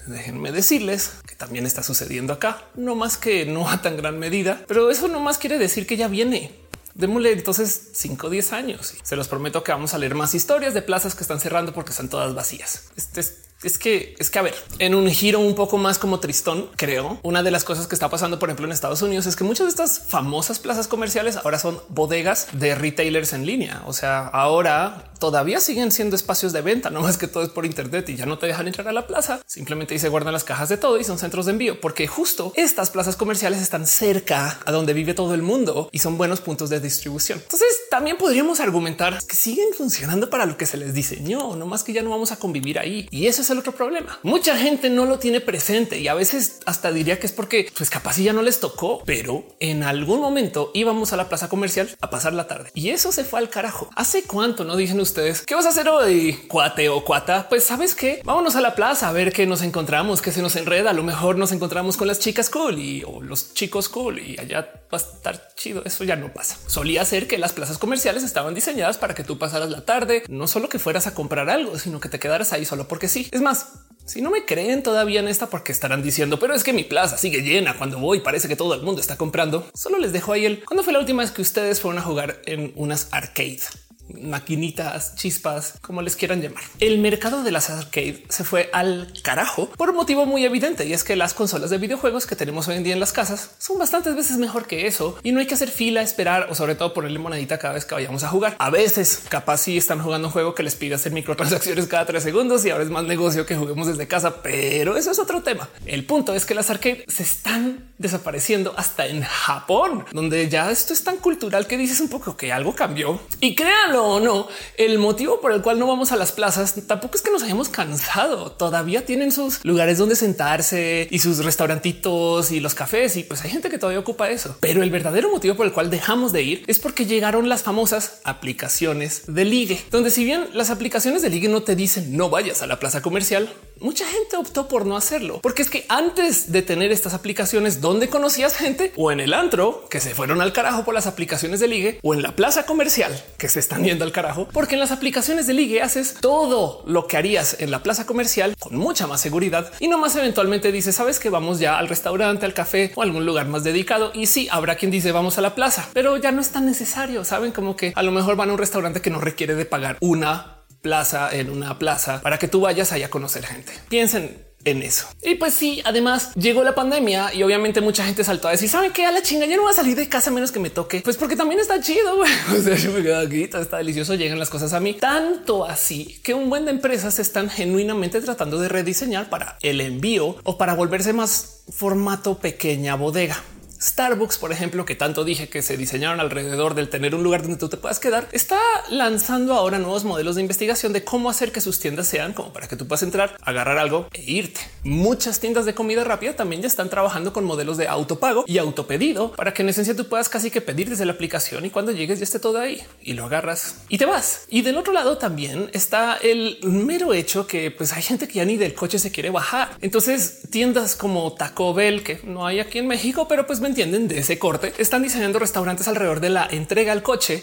déjenme 0.06 0.52
decirles 0.52 1.12
que 1.26 1.34
también 1.34 1.66
está 1.66 1.82
sucediendo 1.82 2.32
acá, 2.32 2.62
no 2.74 2.94
más 2.94 3.16
que 3.16 3.46
no 3.46 3.68
a 3.68 3.80
tan 3.80 3.96
gran 3.96 4.18
medida, 4.18 4.60
pero 4.66 4.90
eso 4.90 5.08
no 5.08 5.20
más 5.20 5.38
quiere 5.38 5.58
decir 5.58 5.86
que 5.86 5.96
ya 5.96 6.08
viene. 6.08 6.52
Démosle 6.94 7.32
entonces 7.32 7.90
5 7.94 8.28
o 8.28 8.30
10 8.30 8.52
años. 8.52 8.94
Se 9.02 9.16
los 9.16 9.26
prometo 9.26 9.64
que 9.64 9.72
vamos 9.72 9.94
a 9.94 9.98
leer 9.98 10.14
más 10.14 10.34
historias 10.34 10.74
de 10.74 10.82
plazas 10.82 11.16
que 11.16 11.22
están 11.22 11.40
cerrando 11.40 11.72
porque 11.72 11.90
están 11.90 12.08
todas 12.08 12.34
vacías. 12.34 12.84
Este 12.96 13.20
es 13.20 13.38
es 13.64 13.78
que 13.78 14.14
es 14.18 14.30
que 14.30 14.38
a 14.38 14.42
ver, 14.42 14.54
en 14.78 14.94
un 14.94 15.08
giro 15.10 15.40
un 15.40 15.54
poco 15.54 15.78
más 15.78 15.98
como 15.98 16.20
tristón, 16.20 16.68
creo, 16.76 17.18
una 17.22 17.42
de 17.42 17.50
las 17.50 17.64
cosas 17.64 17.86
que 17.86 17.94
está 17.94 18.08
pasando, 18.10 18.38
por 18.38 18.48
ejemplo, 18.48 18.66
en 18.66 18.72
Estados 18.72 19.02
Unidos 19.02 19.26
es 19.26 19.36
que 19.36 19.44
muchas 19.44 19.66
de 19.66 19.70
estas 19.70 20.00
famosas 20.00 20.58
plazas 20.58 20.88
comerciales 20.88 21.36
ahora 21.36 21.58
son 21.58 21.80
bodegas 21.88 22.48
de 22.52 22.74
retailers 22.74 23.32
en 23.32 23.46
línea. 23.46 23.82
O 23.86 23.92
sea, 23.92 24.26
ahora 24.26 25.10
todavía 25.18 25.60
siguen 25.60 25.92
siendo 25.92 26.16
espacios 26.16 26.52
de 26.52 26.62
venta, 26.62 26.90
no 26.90 27.00
más 27.00 27.18
que 27.18 27.28
todo 27.28 27.42
es 27.42 27.50
por 27.50 27.66
Internet 27.66 28.08
y 28.08 28.16
ya 28.16 28.26
no 28.26 28.38
te 28.38 28.46
dejan 28.46 28.66
entrar 28.66 28.88
a 28.88 28.92
la 28.92 29.06
plaza. 29.06 29.40
Simplemente 29.46 29.98
se 29.98 30.08
guardan 30.08 30.32
las 30.32 30.44
cajas 30.44 30.68
de 30.68 30.76
todo 30.76 30.98
y 30.98 31.04
son 31.04 31.18
centros 31.18 31.46
de 31.46 31.52
envío, 31.52 31.80
porque 31.80 32.06
justo 32.06 32.52
estas 32.56 32.90
plazas 32.90 33.16
comerciales 33.16 33.60
están 33.60 33.86
cerca 33.86 34.58
a 34.64 34.72
donde 34.72 34.92
vive 34.92 35.14
todo 35.14 35.34
el 35.34 35.42
mundo 35.42 35.88
y 35.92 35.98
son 36.00 36.18
buenos 36.18 36.40
puntos 36.40 36.70
de 36.70 36.80
distribución. 36.80 37.40
Entonces 37.42 37.68
también 37.90 38.16
podríamos 38.16 38.60
argumentar 38.60 39.18
que 39.26 39.36
siguen 39.36 39.68
funcionando 39.76 40.30
para 40.30 40.46
lo 40.46 40.56
que 40.56 40.66
se 40.66 40.76
les 40.76 40.94
diseñó, 40.94 41.56
no 41.56 41.66
más 41.66 41.84
que 41.84 41.92
ya 41.92 42.02
no 42.02 42.10
vamos 42.10 42.32
a 42.32 42.36
convivir 42.36 42.78
ahí. 42.78 43.08
Y 43.10 43.26
eso 43.26 43.42
es 43.42 43.50
el 43.50 43.58
otro 43.58 43.72
problema. 43.72 44.18
Mucha 44.22 44.56
gente 44.56 44.90
no 44.90 45.04
lo 45.04 45.18
tiene 45.18 45.40
presente 45.40 45.98
y 45.98 46.08
a 46.08 46.14
veces 46.14 46.58
hasta 46.66 46.92
diría 46.92 47.18
que 47.18 47.26
es 47.26 47.32
porque 47.32 47.70
pues 47.76 47.90
capaz 47.90 48.16
ya 48.16 48.32
no 48.32 48.42
les 48.42 48.60
tocó, 48.60 49.02
pero 49.04 49.44
en 49.60 49.82
algún 49.82 50.20
momento 50.20 50.70
íbamos 50.74 51.12
a 51.12 51.16
la 51.16 51.28
plaza 51.28 51.48
comercial 51.48 51.88
a 52.00 52.10
pasar 52.10 52.32
la 52.32 52.46
tarde 52.46 52.70
y 52.74 52.90
eso 52.90 53.12
se 53.12 53.24
fue 53.24 53.38
al 53.38 53.50
carajo. 53.50 53.90
¿Hace 53.94 54.22
cuánto 54.24 54.64
no 54.64 54.76
dicen 54.76 55.00
ustedes. 55.04 55.42
¿Qué 55.42 55.54
vas 55.54 55.66
a 55.66 55.68
hacer 55.68 55.88
hoy, 55.88 56.32
cuate 56.48 56.88
o 56.88 57.04
cuata? 57.04 57.48
Pues 57.48 57.64
sabes 57.64 57.94
qué? 57.94 58.20
Vámonos 58.24 58.56
a 58.56 58.60
la 58.60 58.74
plaza 58.74 59.08
a 59.08 59.12
ver 59.12 59.32
qué 59.32 59.46
nos 59.46 59.62
encontramos, 59.62 60.20
qué 60.20 60.32
se 60.32 60.42
nos 60.42 60.56
enreda. 60.56 60.90
A 60.90 60.94
lo 60.94 61.04
mejor 61.04 61.36
nos 61.36 61.52
encontramos 61.52 61.96
con 61.96 62.08
las 62.08 62.18
chicas 62.18 62.50
cool 62.50 62.78
y 62.78 63.04
o 63.04 63.22
los 63.22 63.54
chicos 63.54 63.88
cool 63.88 64.18
y 64.18 64.38
allá 64.38 64.68
va 64.92 64.98
a 64.98 65.00
estar 65.00 65.54
chido. 65.54 65.84
Eso 65.84 66.04
ya 66.04 66.16
no 66.16 66.32
pasa. 66.32 66.56
Solía 66.66 67.04
ser 67.04 67.28
que 67.28 67.38
las 67.38 67.52
plazas 67.52 67.78
comerciales 67.78 68.24
estaban 68.24 68.54
diseñadas 68.54 68.98
para 68.98 69.14
que 69.14 69.24
tú 69.24 69.38
pasaras 69.38 69.70
la 69.70 69.84
tarde, 69.84 70.24
no 70.28 70.48
solo 70.48 70.68
que 70.68 70.78
fueras 70.78 71.06
a 71.06 71.14
comprar 71.14 71.48
algo, 71.50 71.78
sino 71.78 72.00
que 72.00 72.08
te 72.08 72.18
quedaras 72.18 72.52
ahí 72.52 72.64
solo 72.64 72.88
porque 72.88 73.08
sí. 73.08 73.28
Es 73.30 73.40
más, 73.40 73.68
si 74.06 74.20
no 74.20 74.30
me 74.30 74.44
creen 74.44 74.82
todavía 74.82 75.20
en 75.20 75.28
esta, 75.28 75.48
porque 75.48 75.72
estarán 75.72 76.02
diciendo, 76.02 76.38
pero 76.38 76.54
es 76.54 76.64
que 76.64 76.72
mi 76.72 76.84
plaza 76.84 77.16
sigue 77.16 77.42
llena 77.42 77.76
cuando 77.76 77.98
voy, 77.98 78.20
parece 78.20 78.48
que 78.48 78.56
todo 78.56 78.74
el 78.74 78.82
mundo 78.82 79.00
está 79.00 79.16
comprando. 79.16 79.66
Solo 79.74 79.98
les 79.98 80.12
dejo 80.12 80.32
ahí 80.32 80.44
el 80.44 80.64
cuando 80.64 80.82
fue 80.82 80.92
la 80.92 80.98
última 80.98 81.22
vez 81.22 81.30
que 81.30 81.42
ustedes 81.42 81.80
fueron 81.80 81.98
a 81.98 82.02
jugar 82.04 82.40
en 82.46 82.72
unas 82.76 83.08
arcade 83.12 83.60
maquinitas, 84.08 85.14
chispas, 85.16 85.74
como 85.80 86.02
les 86.02 86.16
quieran 86.16 86.42
llamar. 86.42 86.62
El 86.80 86.98
mercado 86.98 87.42
de 87.42 87.50
las 87.50 87.70
arcade 87.70 88.24
se 88.28 88.44
fue 88.44 88.70
al 88.72 89.12
carajo 89.22 89.70
por 89.70 89.90
un 89.90 89.96
motivo 89.96 90.26
muy 90.26 90.44
evidente 90.44 90.84
y 90.86 90.92
es 90.92 91.04
que 91.04 91.16
las 91.16 91.34
consolas 91.34 91.70
de 91.70 91.78
videojuegos 91.78 92.26
que 92.26 92.36
tenemos 92.36 92.68
hoy 92.68 92.76
en 92.76 92.84
día 92.84 92.92
en 92.92 93.00
las 93.00 93.12
casas 93.12 93.50
son 93.58 93.78
bastantes 93.78 94.14
veces 94.14 94.36
mejor 94.36 94.66
que 94.66 94.86
eso 94.86 95.18
y 95.22 95.32
no 95.32 95.40
hay 95.40 95.46
que 95.46 95.54
hacer 95.54 95.70
fila, 95.70 96.02
esperar 96.02 96.48
o 96.50 96.54
sobre 96.54 96.74
todo 96.74 96.92
ponerle 96.92 97.18
monedita 97.18 97.58
cada 97.58 97.74
vez 97.74 97.84
que 97.84 97.94
vayamos 97.94 98.24
a 98.24 98.28
jugar. 98.28 98.56
A 98.58 98.70
veces 98.70 99.22
capaz 99.28 99.58
si 99.58 99.76
están 99.76 100.00
jugando 100.00 100.28
un 100.28 100.32
juego 100.32 100.54
que 100.54 100.62
les 100.62 100.74
pide 100.74 100.94
hacer 100.94 101.12
microtransacciones 101.12 101.86
cada 101.86 102.06
tres 102.06 102.22
segundos 102.22 102.64
y 102.64 102.70
ahora 102.70 102.84
es 102.84 102.90
más 102.90 103.04
negocio 103.04 103.46
que 103.46 103.56
juguemos 103.56 103.86
desde 103.86 104.06
casa, 104.06 104.42
pero 104.42 104.96
eso 104.96 105.10
es 105.10 105.18
otro 105.18 105.42
tema. 105.42 105.68
El 105.86 106.04
punto 106.04 106.34
es 106.34 106.44
que 106.44 106.54
las 106.54 106.70
arcade 106.70 107.04
se 107.08 107.22
están 107.22 107.92
desapareciendo 107.98 108.74
hasta 108.76 109.06
en 109.06 109.22
Japón, 109.22 110.04
donde 110.12 110.48
ya 110.48 110.70
esto 110.70 110.92
es 110.92 111.04
tan 111.04 111.16
cultural 111.16 111.66
que 111.66 111.76
dices 111.76 112.00
un 112.00 112.08
poco 112.08 112.36
que 112.36 112.52
algo 112.52 112.74
cambió 112.74 113.20
y 113.40 113.54
crean 113.54 113.93
o 114.02 114.20
no, 114.20 114.48
el 114.76 114.98
motivo 114.98 115.40
por 115.40 115.52
el 115.52 115.62
cual 115.62 115.78
no 115.78 115.86
vamos 115.86 116.12
a 116.12 116.16
las 116.16 116.32
plazas 116.32 116.74
tampoco 116.86 117.16
es 117.16 117.22
que 117.22 117.30
nos 117.30 117.42
hayamos 117.42 117.68
cansado. 117.68 118.52
Todavía 118.52 119.04
tienen 119.04 119.32
sus 119.32 119.64
lugares 119.64 119.98
donde 119.98 120.16
sentarse 120.16 121.08
y 121.10 121.18
sus 121.18 121.44
restaurantitos 121.44 122.50
y 122.50 122.60
los 122.60 122.74
cafés. 122.74 123.16
Y 123.16 123.24
pues 123.24 123.44
hay 123.44 123.50
gente 123.50 123.70
que 123.70 123.78
todavía 123.78 124.00
ocupa 124.00 124.30
eso. 124.30 124.56
Pero 124.60 124.82
el 124.82 124.90
verdadero 124.90 125.30
motivo 125.30 125.54
por 125.54 125.66
el 125.66 125.72
cual 125.72 125.90
dejamos 125.90 126.32
de 126.32 126.42
ir 126.42 126.64
es 126.66 126.78
porque 126.78 127.06
llegaron 127.06 127.48
las 127.48 127.62
famosas 127.62 128.20
aplicaciones 128.24 129.22
de 129.26 129.44
ligue, 129.44 129.80
donde 129.90 130.10
si 130.10 130.24
bien 130.24 130.48
las 130.52 130.70
aplicaciones 130.70 131.22
de 131.22 131.30
ligue 131.30 131.48
no 131.48 131.62
te 131.62 131.76
dicen 131.76 132.16
no 132.16 132.30
vayas 132.30 132.62
a 132.62 132.66
la 132.66 132.78
plaza 132.78 133.02
comercial, 133.02 133.48
mucha 133.80 134.06
gente 134.06 134.36
optó 134.36 134.68
por 134.68 134.86
no 134.86 134.96
hacerlo, 134.96 135.40
porque 135.42 135.62
es 135.62 135.70
que 135.70 135.86
antes 135.88 136.52
de 136.52 136.62
tener 136.62 136.92
estas 136.92 137.14
aplicaciones 137.14 137.80
donde 137.80 138.08
conocías 138.08 138.56
gente 138.56 138.92
o 138.96 139.12
en 139.12 139.20
el 139.20 139.34
antro 139.34 139.86
que 139.88 140.00
se 140.00 140.14
fueron 140.14 140.40
al 140.40 140.52
carajo 140.52 140.84
por 140.84 140.94
las 140.94 141.06
aplicaciones 141.06 141.60
de 141.60 141.68
ligue 141.68 141.98
o 142.02 142.14
en 142.14 142.22
la 142.22 142.36
plaza 142.36 142.66
comercial 142.66 143.22
que 143.38 143.48
se 143.48 143.60
están 143.60 143.84
yendo 143.84 144.04
al 144.04 144.12
carajo, 144.12 144.48
porque 144.52 144.74
en 144.74 144.80
las 144.80 144.92
aplicaciones 144.92 145.46
de 145.46 145.54
ligue 145.54 145.82
haces 145.82 146.14
todo 146.20 146.82
lo 146.86 147.06
que 147.06 147.16
harías 147.16 147.56
en 147.60 147.70
la 147.70 147.82
plaza 147.82 148.06
comercial 148.06 148.56
con 148.58 148.76
mucha 148.76 149.06
más 149.06 149.20
seguridad 149.20 149.72
y 149.80 149.88
no 149.88 149.98
más 149.98 150.16
eventualmente 150.16 150.72
dices, 150.72 150.94
sabes 150.94 151.18
que 151.18 151.30
vamos 151.30 151.58
ya 151.58 151.78
al 151.78 151.88
restaurante, 151.88 152.46
al 152.46 152.54
café 152.54 152.92
o 152.94 153.02
algún 153.02 153.26
lugar 153.26 153.46
más 153.46 153.64
dedicado. 153.64 154.10
Y 154.14 154.26
sí, 154.26 154.48
habrá 154.50 154.76
quien 154.76 154.90
dice 154.90 155.12
vamos 155.12 155.38
a 155.38 155.40
la 155.40 155.54
plaza, 155.54 155.88
pero 155.92 156.16
ya 156.16 156.32
no 156.32 156.40
es 156.40 156.50
tan 156.50 156.66
necesario. 156.66 157.24
Saben 157.24 157.52
como 157.52 157.76
que 157.76 157.92
a 157.94 158.02
lo 158.02 158.12
mejor 158.12 158.36
van 158.36 158.50
a 158.50 158.52
un 158.52 158.58
restaurante 158.58 159.00
que 159.00 159.10
no 159.10 159.20
requiere 159.20 159.54
de 159.54 159.64
pagar 159.64 159.96
una 160.00 160.53
plaza 160.84 161.30
en 161.32 161.48
una 161.48 161.78
plaza 161.78 162.20
para 162.20 162.38
que 162.38 162.46
tú 162.46 162.60
vayas 162.60 162.92
allá 162.92 163.06
a 163.06 163.08
conocer 163.08 163.42
gente. 163.46 163.72
Piensen 163.88 164.44
en 164.66 164.82
eso. 164.82 165.06
Y 165.22 165.36
pues 165.36 165.54
sí, 165.54 165.80
además 165.84 166.34
llegó 166.34 166.62
la 166.62 166.74
pandemia 166.74 167.32
y 167.32 167.42
obviamente 167.42 167.80
mucha 167.80 168.04
gente 168.04 168.22
saltó 168.22 168.48
a 168.48 168.50
decir, 168.50 168.68
¿saben 168.68 168.92
qué? 168.92 169.06
A 169.06 169.10
la 169.10 169.22
chinga, 169.22 169.46
ya 169.46 169.56
no 169.56 169.64
va 169.64 169.70
a 169.70 169.74
salir 169.74 169.96
de 169.96 170.08
casa 170.10 170.30
menos 170.30 170.52
que 170.52 170.60
me 170.60 170.68
toque. 170.68 171.00
Pues 171.00 171.16
porque 171.16 171.36
también 171.36 171.58
está 171.60 171.80
chido. 171.80 172.22
O 172.54 172.62
sea, 172.62 172.76
yo 172.76 172.92
me 172.92 173.02
quedo 173.02 173.18
aquí, 173.18 173.44
está 173.44 173.78
delicioso, 173.78 174.14
llegan 174.14 174.38
las 174.38 174.50
cosas 174.50 174.74
a 174.74 174.80
mí. 174.80 174.92
Tanto 174.94 175.64
así 175.64 176.20
que 176.22 176.34
un 176.34 176.50
buen 176.50 176.66
de 176.66 176.72
empresas 176.72 177.18
están 177.18 177.48
genuinamente 177.48 178.20
tratando 178.20 178.58
de 178.60 178.68
rediseñar 178.68 179.30
para 179.30 179.56
el 179.62 179.80
envío 179.80 180.36
o 180.44 180.58
para 180.58 180.74
volverse 180.74 181.14
más 181.14 181.62
formato 181.70 182.38
pequeña 182.38 182.94
bodega. 182.94 183.42
Starbucks, 183.84 184.38
por 184.38 184.50
ejemplo, 184.50 184.86
que 184.86 184.94
tanto 184.94 185.24
dije 185.24 185.50
que 185.50 185.60
se 185.60 185.76
diseñaron 185.76 186.18
alrededor 186.18 186.74
del 186.74 186.88
tener 186.88 187.14
un 187.14 187.22
lugar 187.22 187.42
donde 187.42 187.58
tú 187.58 187.68
te 187.68 187.76
puedas 187.76 188.00
quedar, 188.00 188.28
está 188.32 188.58
lanzando 188.88 189.52
ahora 189.52 189.78
nuevos 189.78 190.04
modelos 190.04 190.36
de 190.36 190.40
investigación 190.40 190.94
de 190.94 191.04
cómo 191.04 191.28
hacer 191.28 191.52
que 191.52 191.60
sus 191.60 191.80
tiendas 191.80 192.06
sean 192.06 192.32
como 192.32 192.50
para 192.52 192.66
que 192.66 192.76
tú 192.76 192.88
puedas 192.88 193.02
entrar, 193.02 193.36
agarrar 193.42 193.76
algo 193.76 194.08
e 194.12 194.22
irte. 194.22 194.62
Muchas 194.84 195.38
tiendas 195.38 195.66
de 195.66 195.74
comida 195.74 196.02
rápida 196.02 196.34
también 196.34 196.62
ya 196.62 196.68
están 196.68 196.88
trabajando 196.88 197.34
con 197.34 197.44
modelos 197.44 197.76
de 197.76 197.86
autopago 197.86 198.44
y 198.46 198.56
autopedido 198.56 199.32
para 199.32 199.52
que 199.52 199.60
en 199.60 199.68
esencia 199.68 199.94
tú 199.94 200.08
puedas 200.08 200.30
casi 200.30 200.50
que 200.50 200.62
pedir 200.62 200.88
desde 200.88 201.04
la 201.04 201.12
aplicación 201.12 201.66
y 201.66 201.70
cuando 201.70 201.92
llegues 201.92 202.20
ya 202.20 202.24
esté 202.24 202.38
todo 202.38 202.58
ahí 202.58 202.82
y 203.02 203.12
lo 203.12 203.26
agarras 203.26 203.82
y 203.90 203.98
te 203.98 204.06
vas. 204.06 204.46
Y 204.48 204.62
del 204.62 204.78
otro 204.78 204.94
lado 204.94 205.18
también 205.18 205.68
está 205.74 206.16
el 206.22 206.58
mero 206.62 207.12
hecho 207.12 207.46
que 207.46 207.70
pues 207.70 207.92
hay 207.92 208.02
gente 208.02 208.28
que 208.28 208.34
ya 208.34 208.46
ni 208.46 208.56
del 208.56 208.72
coche 208.72 208.98
se 208.98 209.12
quiere 209.12 209.28
bajar. 209.28 209.76
Entonces 209.82 210.40
tiendas 210.50 210.96
como 210.96 211.34
Taco 211.34 211.74
Bell 211.74 212.02
que 212.02 212.20
no 212.24 212.46
hay 212.46 212.60
aquí 212.60 212.78
en 212.78 212.86
México, 212.86 213.28
pero 213.28 213.46
pues 213.46 213.60
entienden 213.74 214.06
de 214.06 214.20
ese 214.20 214.38
corte, 214.38 214.72
están 214.78 215.02
diseñando 215.02 215.40
restaurantes 215.40 215.88
alrededor 215.88 216.20
de 216.20 216.30
la 216.30 216.46
entrega 216.48 216.92
al 216.92 217.02
coche 217.02 217.42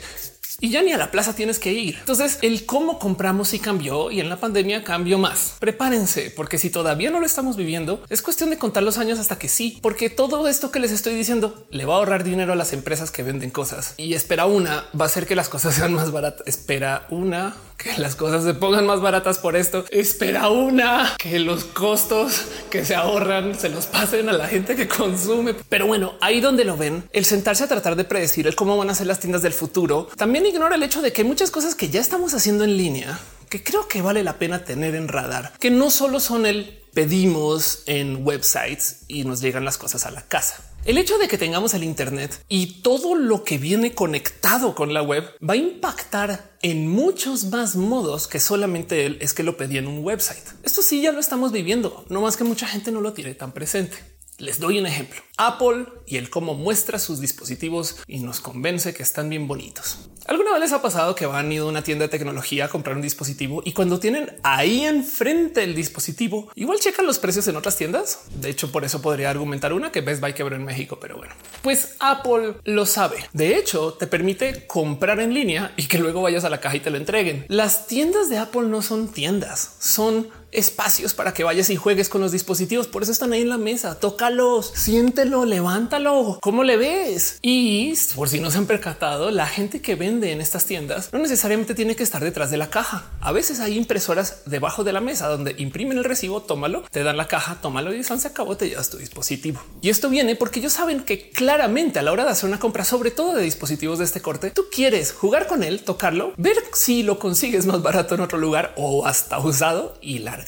y 0.61 0.69
ya 0.69 0.81
ni 0.81 0.93
a 0.93 0.97
la 0.97 1.11
plaza 1.11 1.35
tienes 1.35 1.59
que 1.59 1.73
ir. 1.73 1.97
Entonces 1.99 2.39
el 2.41 2.65
cómo 2.65 2.99
compramos 2.99 3.53
y 3.53 3.59
cambió 3.59 4.11
y 4.11 4.21
en 4.21 4.29
la 4.29 4.37
pandemia 4.37 4.85
cambió 4.85 5.17
más. 5.17 5.55
Prepárense 5.59 6.31
porque 6.33 6.57
si 6.57 6.69
todavía 6.69 7.09
no 7.09 7.19
lo 7.19 7.25
estamos 7.25 7.57
viviendo, 7.57 8.01
es 8.09 8.21
cuestión 8.21 8.49
de 8.49 8.57
contar 8.57 8.83
los 8.83 8.97
años 8.97 9.19
hasta 9.19 9.37
que 9.37 9.49
sí, 9.49 9.79
porque 9.81 10.09
todo 10.09 10.47
esto 10.47 10.71
que 10.71 10.79
les 10.79 10.91
estoy 10.91 11.15
diciendo 11.15 11.65
le 11.69 11.85
va 11.85 11.95
a 11.95 11.97
ahorrar 11.97 12.23
dinero 12.23 12.53
a 12.53 12.55
las 12.55 12.71
empresas 12.71 13.11
que 13.11 13.23
venden 13.23 13.49
cosas 13.49 13.95
y 13.97 14.13
espera 14.13 14.45
una 14.45 14.85
va 14.97 15.05
a 15.05 15.07
hacer 15.07 15.27
que 15.27 15.35
las 15.35 15.49
cosas 15.49 15.75
sean 15.75 15.93
más 15.93 16.11
baratas. 16.11 16.47
Espera 16.47 17.07
una 17.09 17.55
que 17.81 17.97
las 17.97 18.15
cosas 18.15 18.43
se 18.43 18.53
pongan 18.53 18.85
más 18.85 19.01
baratas 19.01 19.39
por 19.39 19.55
esto. 19.55 19.85
Espera 19.89 20.49
una 20.49 21.15
que 21.17 21.39
los 21.39 21.63
costos 21.63 22.45
que 22.69 22.85
se 22.85 22.95
ahorran 22.95 23.57
se 23.57 23.69
los 23.69 23.87
pasen 23.87 24.29
a 24.29 24.33
la 24.33 24.47
gente 24.47 24.75
que 24.75 24.87
consume. 24.87 25.55
Pero 25.67 25.87
bueno, 25.87 26.13
ahí 26.21 26.41
donde 26.41 26.65
lo 26.65 26.77
ven, 26.77 27.03
el 27.11 27.25
sentarse 27.25 27.63
a 27.63 27.67
tratar 27.67 27.95
de 27.95 28.03
predecir 28.03 28.47
el 28.47 28.55
cómo 28.55 28.77
van 28.77 28.89
a 28.89 28.95
ser 28.95 29.07
las 29.07 29.19
tiendas 29.19 29.41
del 29.41 29.53
futuro 29.53 30.07
también 30.15 30.45
ignora 30.45 30.75
el 30.75 30.83
hecho 30.83 31.01
de 31.01 31.11
que 31.11 31.21
hay 31.21 31.27
muchas 31.27 31.51
cosas 31.51 31.75
que 31.75 31.89
ya 31.89 31.99
estamos 31.99 32.33
haciendo 32.33 32.63
en 32.63 32.77
línea 32.77 33.19
que 33.49 33.63
creo 33.63 33.87
que 33.87 34.01
vale 34.01 34.23
la 34.23 34.39
pena 34.39 34.63
tener 34.63 34.95
en 34.95 35.09
radar, 35.09 35.51
que 35.59 35.71
no 35.71 35.91
solo 35.91 36.21
son 36.21 36.45
el 36.45 36.81
pedimos 36.93 37.83
en 37.85 38.25
websites 38.25 39.01
y 39.07 39.23
nos 39.23 39.41
llegan 39.41 39.65
las 39.65 39.77
cosas 39.77 40.05
a 40.05 40.11
la 40.11 40.21
casa. 40.21 40.70
El 40.83 40.97
hecho 40.97 41.19
de 41.19 41.27
que 41.27 41.37
tengamos 41.37 41.75
el 41.75 41.83
Internet 41.83 42.43
y 42.49 42.81
todo 42.81 43.13
lo 43.13 43.43
que 43.43 43.59
viene 43.59 43.93
conectado 43.93 44.73
con 44.73 44.95
la 44.95 45.03
web 45.03 45.23
va 45.47 45.53
a 45.53 45.57
impactar 45.57 46.57
en 46.63 46.87
muchos 46.87 47.45
más 47.45 47.75
modos 47.75 48.27
que 48.27 48.39
solamente 48.39 49.05
él 49.05 49.19
es 49.21 49.35
que 49.35 49.43
lo 49.43 49.57
pedí 49.57 49.77
en 49.77 49.85
un 49.85 50.03
website. 50.03 50.43
Esto 50.63 50.81
sí 50.81 51.03
ya 51.03 51.11
lo 51.11 51.19
estamos 51.19 51.51
viviendo, 51.51 52.03
no 52.09 52.21
más 52.21 52.35
que 52.35 52.43
mucha 52.43 52.65
gente 52.65 52.91
no 52.91 52.99
lo 52.99 53.13
tiene 53.13 53.35
tan 53.35 53.51
presente. 53.51 53.97
Les 54.41 54.59
doy 54.59 54.79
un 54.79 54.87
ejemplo. 54.87 55.21
Apple 55.37 55.85
y 56.07 56.17
el 56.17 56.31
cómo 56.31 56.55
muestra 56.55 56.97
sus 56.97 57.21
dispositivos 57.21 57.97
y 58.07 58.21
nos 58.21 58.39
convence 58.39 58.91
que 58.91 59.03
están 59.03 59.29
bien 59.29 59.47
bonitos. 59.47 60.09
¿Alguna 60.25 60.51
vez 60.53 60.61
les 60.61 60.73
ha 60.73 60.81
pasado 60.81 61.13
que 61.13 61.27
van 61.27 61.51
ido 61.51 61.67
a 61.67 61.69
una 61.69 61.83
tienda 61.83 62.05
de 62.05 62.09
tecnología 62.09 62.65
a 62.65 62.69
comprar 62.69 62.95
un 62.95 63.03
dispositivo 63.03 63.61
y 63.65 63.73
cuando 63.73 63.99
tienen 63.99 64.35
ahí 64.41 64.81
enfrente 64.85 65.63
el 65.63 65.75
dispositivo, 65.75 66.51
igual 66.55 66.79
checan 66.79 67.05
los 67.05 67.19
precios 67.19 67.47
en 67.47 67.55
otras 67.55 67.77
tiendas? 67.77 68.21
De 68.33 68.49
hecho, 68.49 68.71
por 68.71 68.83
eso 68.83 69.01
podría 69.01 69.29
argumentar 69.29 69.73
una 69.73 69.91
que 69.91 70.01
Best 70.01 70.21
Buy 70.21 70.33
quebró 70.33 70.55
en 70.55 70.65
México, 70.65 70.97
pero 70.99 71.17
bueno, 71.17 71.33
pues 71.61 71.95
Apple 71.99 72.55
lo 72.63 72.87
sabe. 72.87 73.17
De 73.33 73.57
hecho, 73.57 73.93
te 73.93 74.07
permite 74.07 74.65
comprar 74.65 75.19
en 75.19 75.35
línea 75.35 75.73
y 75.77 75.87
que 75.87 75.99
luego 75.99 76.21
vayas 76.23 76.45
a 76.45 76.49
la 76.49 76.59
caja 76.59 76.77
y 76.77 76.81
te 76.81 76.89
lo 76.89 76.97
entreguen. 76.97 77.45
Las 77.47 77.85
tiendas 77.85 78.27
de 78.29 78.39
Apple 78.39 78.63
no 78.63 78.81
son 78.81 79.07
tiendas, 79.09 79.75
son 79.79 80.29
espacios 80.51 81.13
para 81.13 81.33
que 81.33 81.43
vayas 81.43 81.69
y 81.69 81.75
juegues 81.75 82.09
con 82.09 82.21
los 82.21 82.31
dispositivos. 82.31 82.87
Por 82.87 83.03
eso 83.03 83.11
están 83.11 83.33
ahí 83.33 83.41
en 83.41 83.49
la 83.49 83.57
mesa. 83.57 83.99
Tócalos, 83.99 84.71
siéntelo, 84.75 85.45
levántalo. 85.45 86.39
¿Cómo 86.41 86.63
le 86.63 86.77
ves? 86.77 87.39
Y 87.41 87.93
por 88.15 88.29
si 88.29 88.39
no 88.39 88.51
se 88.51 88.57
han 88.57 88.65
percatado, 88.65 89.31
la 89.31 89.47
gente 89.47 89.81
que 89.81 89.95
vende 89.95 90.31
en 90.31 90.41
estas 90.41 90.65
tiendas 90.65 91.11
no 91.11 91.19
necesariamente 91.19 91.75
tiene 91.75 91.95
que 91.95 92.03
estar 92.03 92.23
detrás 92.23 92.51
de 92.51 92.57
la 92.57 92.69
caja. 92.69 93.11
A 93.21 93.31
veces 93.31 93.59
hay 93.59 93.77
impresoras 93.77 94.43
debajo 94.45 94.83
de 94.83 94.93
la 94.93 95.01
mesa 95.01 95.27
donde 95.27 95.55
imprimen 95.57 95.97
el 95.97 96.03
recibo, 96.03 96.41
tómalo, 96.41 96.83
te 96.91 97.03
dan 97.03 97.17
la 97.17 97.27
caja, 97.27 97.57
tómalo 97.61 97.93
y 97.93 98.03
se 98.19 98.27
acabó, 98.27 98.57
te 98.57 98.69
llevas 98.69 98.89
tu 98.89 98.97
dispositivo. 98.97 99.61
Y 99.81 99.89
esto 99.89 100.09
viene 100.09 100.35
porque 100.35 100.59
ellos 100.59 100.73
saben 100.73 101.01
que 101.03 101.29
claramente 101.29 101.99
a 101.99 102.01
la 102.01 102.11
hora 102.11 102.25
de 102.25 102.31
hacer 102.31 102.49
una 102.49 102.59
compra, 102.59 102.83
sobre 102.83 103.11
todo 103.11 103.33
de 103.33 103.43
dispositivos 103.43 103.99
de 103.99 104.05
este 104.05 104.21
corte, 104.21 104.51
tú 104.51 104.65
quieres 104.71 105.13
jugar 105.13 105.47
con 105.47 105.63
él, 105.63 105.83
tocarlo, 105.83 106.33
ver 106.37 106.57
si 106.73 107.03
lo 107.03 107.19
consigues 107.19 107.65
más 107.65 107.81
barato 107.81 108.15
en 108.15 108.21
otro 108.21 108.37
lugar 108.37 108.73
o 108.77 109.05
hasta 109.05 109.39
usado 109.39 109.97
y 110.01 110.19
la 110.19 110.40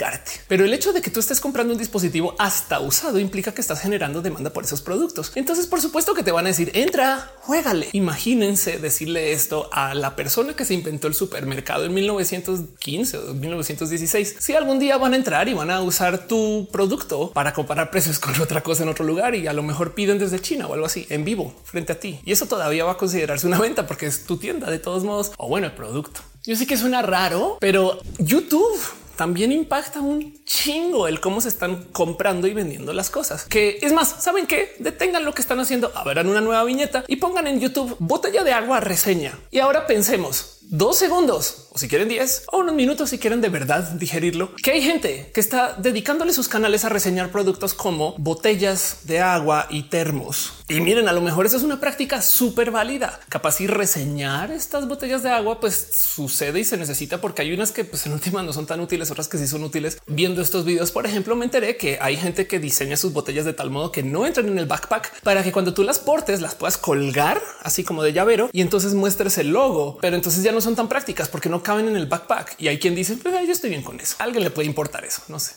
pero 0.48 0.66
el 0.66 0.74
hecho 0.74 0.94
de 0.94 1.02
que 1.02 1.10
tú 1.10 1.20
estés 1.20 1.40
comprando 1.40 1.74
un 1.74 1.80
dispositivo 1.80 2.36
hasta 2.40 2.80
usado 2.80 3.20
implica 3.20 3.54
que 3.54 3.62
estás 3.62 3.82
generando 3.82 4.22
demanda 4.22 4.52
por 4.52 4.64
esos 4.64 4.82
productos. 4.82 5.32
Entonces, 5.36 5.68
por 5.68 5.82
supuesto 5.82 6.14
que 6.14 6.24
te 6.24 6.32
van 6.32 6.46
a 6.46 6.50
decir 6.50 6.72
entra, 6.74 7.32
juégale. 7.42 7.90
Imagínense 7.94 8.80
decirle 8.80 9.34
esto 9.34 9.70
a 9.72 9.94
la 9.94 10.16
persona 10.16 10.56
que 10.56 10.66
se 10.66 10.74
inventó 10.74 11.08
el 11.08 11.14
supermercado 11.14 11.86
en 11.86 11.94
1915 11.94 13.18
o 13.18 13.34
1916. 13.34 14.36
Si 14.40 14.54
algún 14.54 14.80
día 14.80 14.98
van 14.98 15.14
a 15.14 15.16
entrar 15.16 15.48
y 15.48 15.54
van 15.54 15.72
a 15.72 15.82
usar 15.82 16.28
tu 16.28 16.68
producto 16.72 17.32
para 17.32 17.54
comparar 17.54 17.92
precios 17.92 18.20
con 18.20 18.40
otra 18.42 18.62
cosa 18.62 18.84
en 18.84 18.90
otro 18.90 19.06
lugar 19.06 19.36
y 19.36 19.48
a 19.48 19.54
lo 19.54 19.64
mejor 19.64 19.94
piden 19.94 20.20
desde 20.20 20.40
China 20.40 20.68
o 20.68 20.74
algo 20.74 20.86
así 20.86 21.06
en 21.10 21.26
vivo 21.26 21.54
frente 21.64 21.94
a 21.94 22.00
ti. 22.00 22.20
Y 22.26 22.32
eso 22.32 22.46
todavía 22.48 22.86
va 22.86 22.94
a 22.94 22.98
considerarse 22.98 23.48
una 23.48 23.60
venta 23.60 23.88
porque 23.88 24.06
es 24.06 24.26
tu 24.26 24.38
tienda 24.38 24.70
de 24.70 24.80
todos 24.80 25.04
modos 25.04 25.32
o 25.38 25.48
bueno, 25.48 25.68
el 25.68 25.74
producto. 25.74 26.22
Yo 26.46 26.58
sé 26.58 26.68
que 26.68 26.76
suena 26.76 27.02
raro, 27.02 27.58
pero 27.62 28.02
YouTube 28.18 28.78
también 29.16 29.52
impacta 29.52 30.02
un 30.02 30.44
chingo 30.46 31.08
el 31.08 31.20
cómo 31.20 31.42
se 31.42 31.50
están 31.50 31.86
comprando 31.92 32.48
y 32.48 32.54
vendiendo 32.54 32.94
las 32.94 33.10
cosas. 33.10 33.46
Que 33.46 33.80
es 33.82 33.94
más, 33.94 34.24
¿saben 34.24 34.48
qué? 34.48 34.76
Detengan 34.80 35.26
lo 35.26 35.34
que 35.34 35.42
están 35.42 35.60
haciendo, 35.60 35.92
abran 35.96 36.28
una 36.28 36.42
nueva 36.42 36.64
viñeta 36.64 37.04
y 37.08 37.18
pongan 37.18 37.48
en 37.48 37.60
YouTube 37.60 37.96
botella 38.00 38.44
de 38.44 38.54
agua 38.54 38.80
reseña. 38.80 39.38
Y 39.52 39.60
ahora 39.60 39.88
pensemos, 39.88 40.53
dos 40.70 40.98
segundos 40.98 41.64
o 41.74 41.80
si 41.80 41.88
quieren 41.88 42.08
10 42.08 42.44
o 42.52 42.60
unos 42.60 42.76
minutos 42.76 43.10
si 43.10 43.18
quieren 43.18 43.42
de 43.42 43.50
verdad 43.50 43.94
digerirlo, 43.94 44.54
que 44.56 44.72
hay 44.72 44.82
gente 44.82 45.32
que 45.34 45.40
está 45.40 45.74
dedicándole 45.74 46.32
sus 46.32 46.48
canales 46.48 46.86
a 46.86 46.90
reseñar 46.90 47.32
productos 47.32 47.74
como 47.74 48.14
botellas 48.20 49.00
de 49.06 49.20
agua 49.20 49.68
y 49.72 49.84
termos. 49.84 50.54
Y 50.70 50.82
miren, 50.82 51.08
a 51.08 51.14
lo 51.14 51.22
mejor 51.22 51.46
esa 51.46 51.58
es 51.58 51.64
una 51.64 51.80
práctica 51.80 52.22
súper 52.22 52.72
válida. 52.72 53.20
Capaz 53.28 53.60
y 53.60 53.68
reseñar 53.68 54.52
estas 54.52 54.88
botellas 54.88 55.24
de 55.24 55.30
agua, 55.30 55.60
pues 55.60 55.90
sucede 55.96 56.60
y 56.60 56.64
se 56.64 56.78
necesita 56.78 57.20
porque 57.20 57.42
hay 57.42 57.54
unas 57.54 57.72
que 57.72 57.84
pues 57.84 58.06
en 58.06 58.14
última 58.14 58.42
no 58.44 58.54
son 58.54 58.66
tan 58.66 58.80
útiles, 58.80 59.12
otras 59.12 59.28
que 59.28 59.38
sí 59.38 59.48
son 59.48 59.64
útiles. 59.64 59.98
Viendo 60.08 60.42
estos 60.42 60.66
videos, 60.66 60.92
por 60.92 61.06
ejemplo, 61.06 61.36
me 61.36 61.46
enteré 61.46 61.76
que 61.76 61.98
hay 62.02 62.18
gente 62.18 62.48
que 62.48 62.60
diseña 62.60 62.98
sus 62.98 63.14
botellas 63.14 63.46
de 63.46 63.54
tal 63.54 63.72
modo 63.72 63.92
que 63.92 64.04
no 64.04 64.26
entran 64.26 64.48
en 64.48 64.58
el 64.58 64.66
backpack 64.66 65.22
para 65.22 65.44
que 65.44 65.52
cuando 65.52 65.74
tú 65.74 65.84
las 65.84 66.00
portes 66.00 66.40
las 66.40 66.56
puedas 66.56 66.78
colgar 66.78 67.42
así 67.62 67.84
como 67.84 68.04
de 68.04 68.14
llavero 68.14 68.50
y 68.54 68.62
entonces 68.62 68.94
muestres 68.94 69.38
el 69.38 69.50
logo. 69.50 69.98
Pero 70.02 70.16
entonces 70.16 70.44
ya 70.44 70.52
no 70.54 70.62
son 70.62 70.76
tan 70.76 70.88
prácticas 70.88 71.30
porque 71.30 71.50
no 71.50 71.62
caben 71.62 71.88
en 71.88 71.96
el 71.96 72.06
backpack. 72.06 72.56
Y 72.60 72.68
hay 72.68 72.80
quien 72.80 72.96
dice, 72.96 73.18
pues 73.18 73.36
yo 73.46 73.52
estoy 73.52 73.70
bien 73.70 73.84
con 73.84 74.00
eso. 74.00 74.16
alguien 74.20 74.44
le 74.44 74.52
puede 74.52 74.68
importar 74.68 75.06
eso. 75.06 75.22
No 75.28 75.40
sé. 75.40 75.54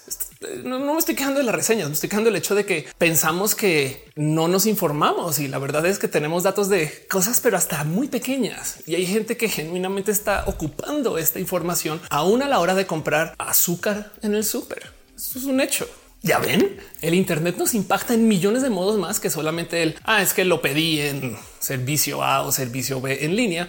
No, 0.64 0.78
me 0.78 0.98
estoy 0.98 1.14
quejando 1.14 1.38
de 1.38 1.44
las 1.44 1.54
reseñas, 1.54 1.88
me 1.88 1.94
estoy 1.94 2.08
quejando 2.08 2.30
del 2.30 2.36
hecho 2.36 2.54
de 2.54 2.66
que 2.66 2.86
pensamos 2.98 3.54
que 3.54 4.10
no 4.16 4.48
nos 4.48 4.66
informamos 4.66 5.38
y 5.38 5.48
la 5.48 5.58
verdad 5.58 5.86
es 5.86 5.98
que 5.98 6.08
tenemos 6.08 6.42
datos 6.42 6.68
de 6.68 7.06
cosas, 7.08 7.40
pero 7.40 7.56
hasta 7.56 7.84
muy 7.84 8.08
pequeñas. 8.08 8.78
Y 8.86 8.94
hay 8.94 9.06
gente 9.06 9.36
que 9.36 9.48
genuinamente 9.48 10.10
está 10.10 10.44
ocupando 10.46 11.18
esta 11.18 11.38
información 11.38 12.00
aún 12.10 12.42
a 12.42 12.48
la 12.48 12.60
hora 12.60 12.74
de 12.74 12.86
comprar 12.86 13.34
azúcar 13.38 14.12
en 14.22 14.34
el 14.34 14.44
súper. 14.44 14.92
Esto 15.16 15.38
es 15.38 15.44
un 15.44 15.60
hecho. 15.60 15.88
Ya 16.22 16.38
ven, 16.38 16.76
el 17.02 17.14
Internet 17.14 17.56
nos 17.56 17.74
impacta 17.74 18.14
en 18.14 18.26
millones 18.26 18.62
de 18.62 18.70
modos 18.70 18.98
más 18.98 19.20
que 19.20 19.30
solamente 19.30 19.82
el 19.82 19.96
ah, 20.02 20.22
es 20.22 20.34
que 20.34 20.44
lo 20.44 20.60
pedí 20.60 21.00
en 21.00 21.36
servicio 21.60 22.22
A 22.22 22.42
o 22.42 22.52
servicio 22.52 23.00
B 23.00 23.24
en 23.24 23.36
línea 23.36 23.68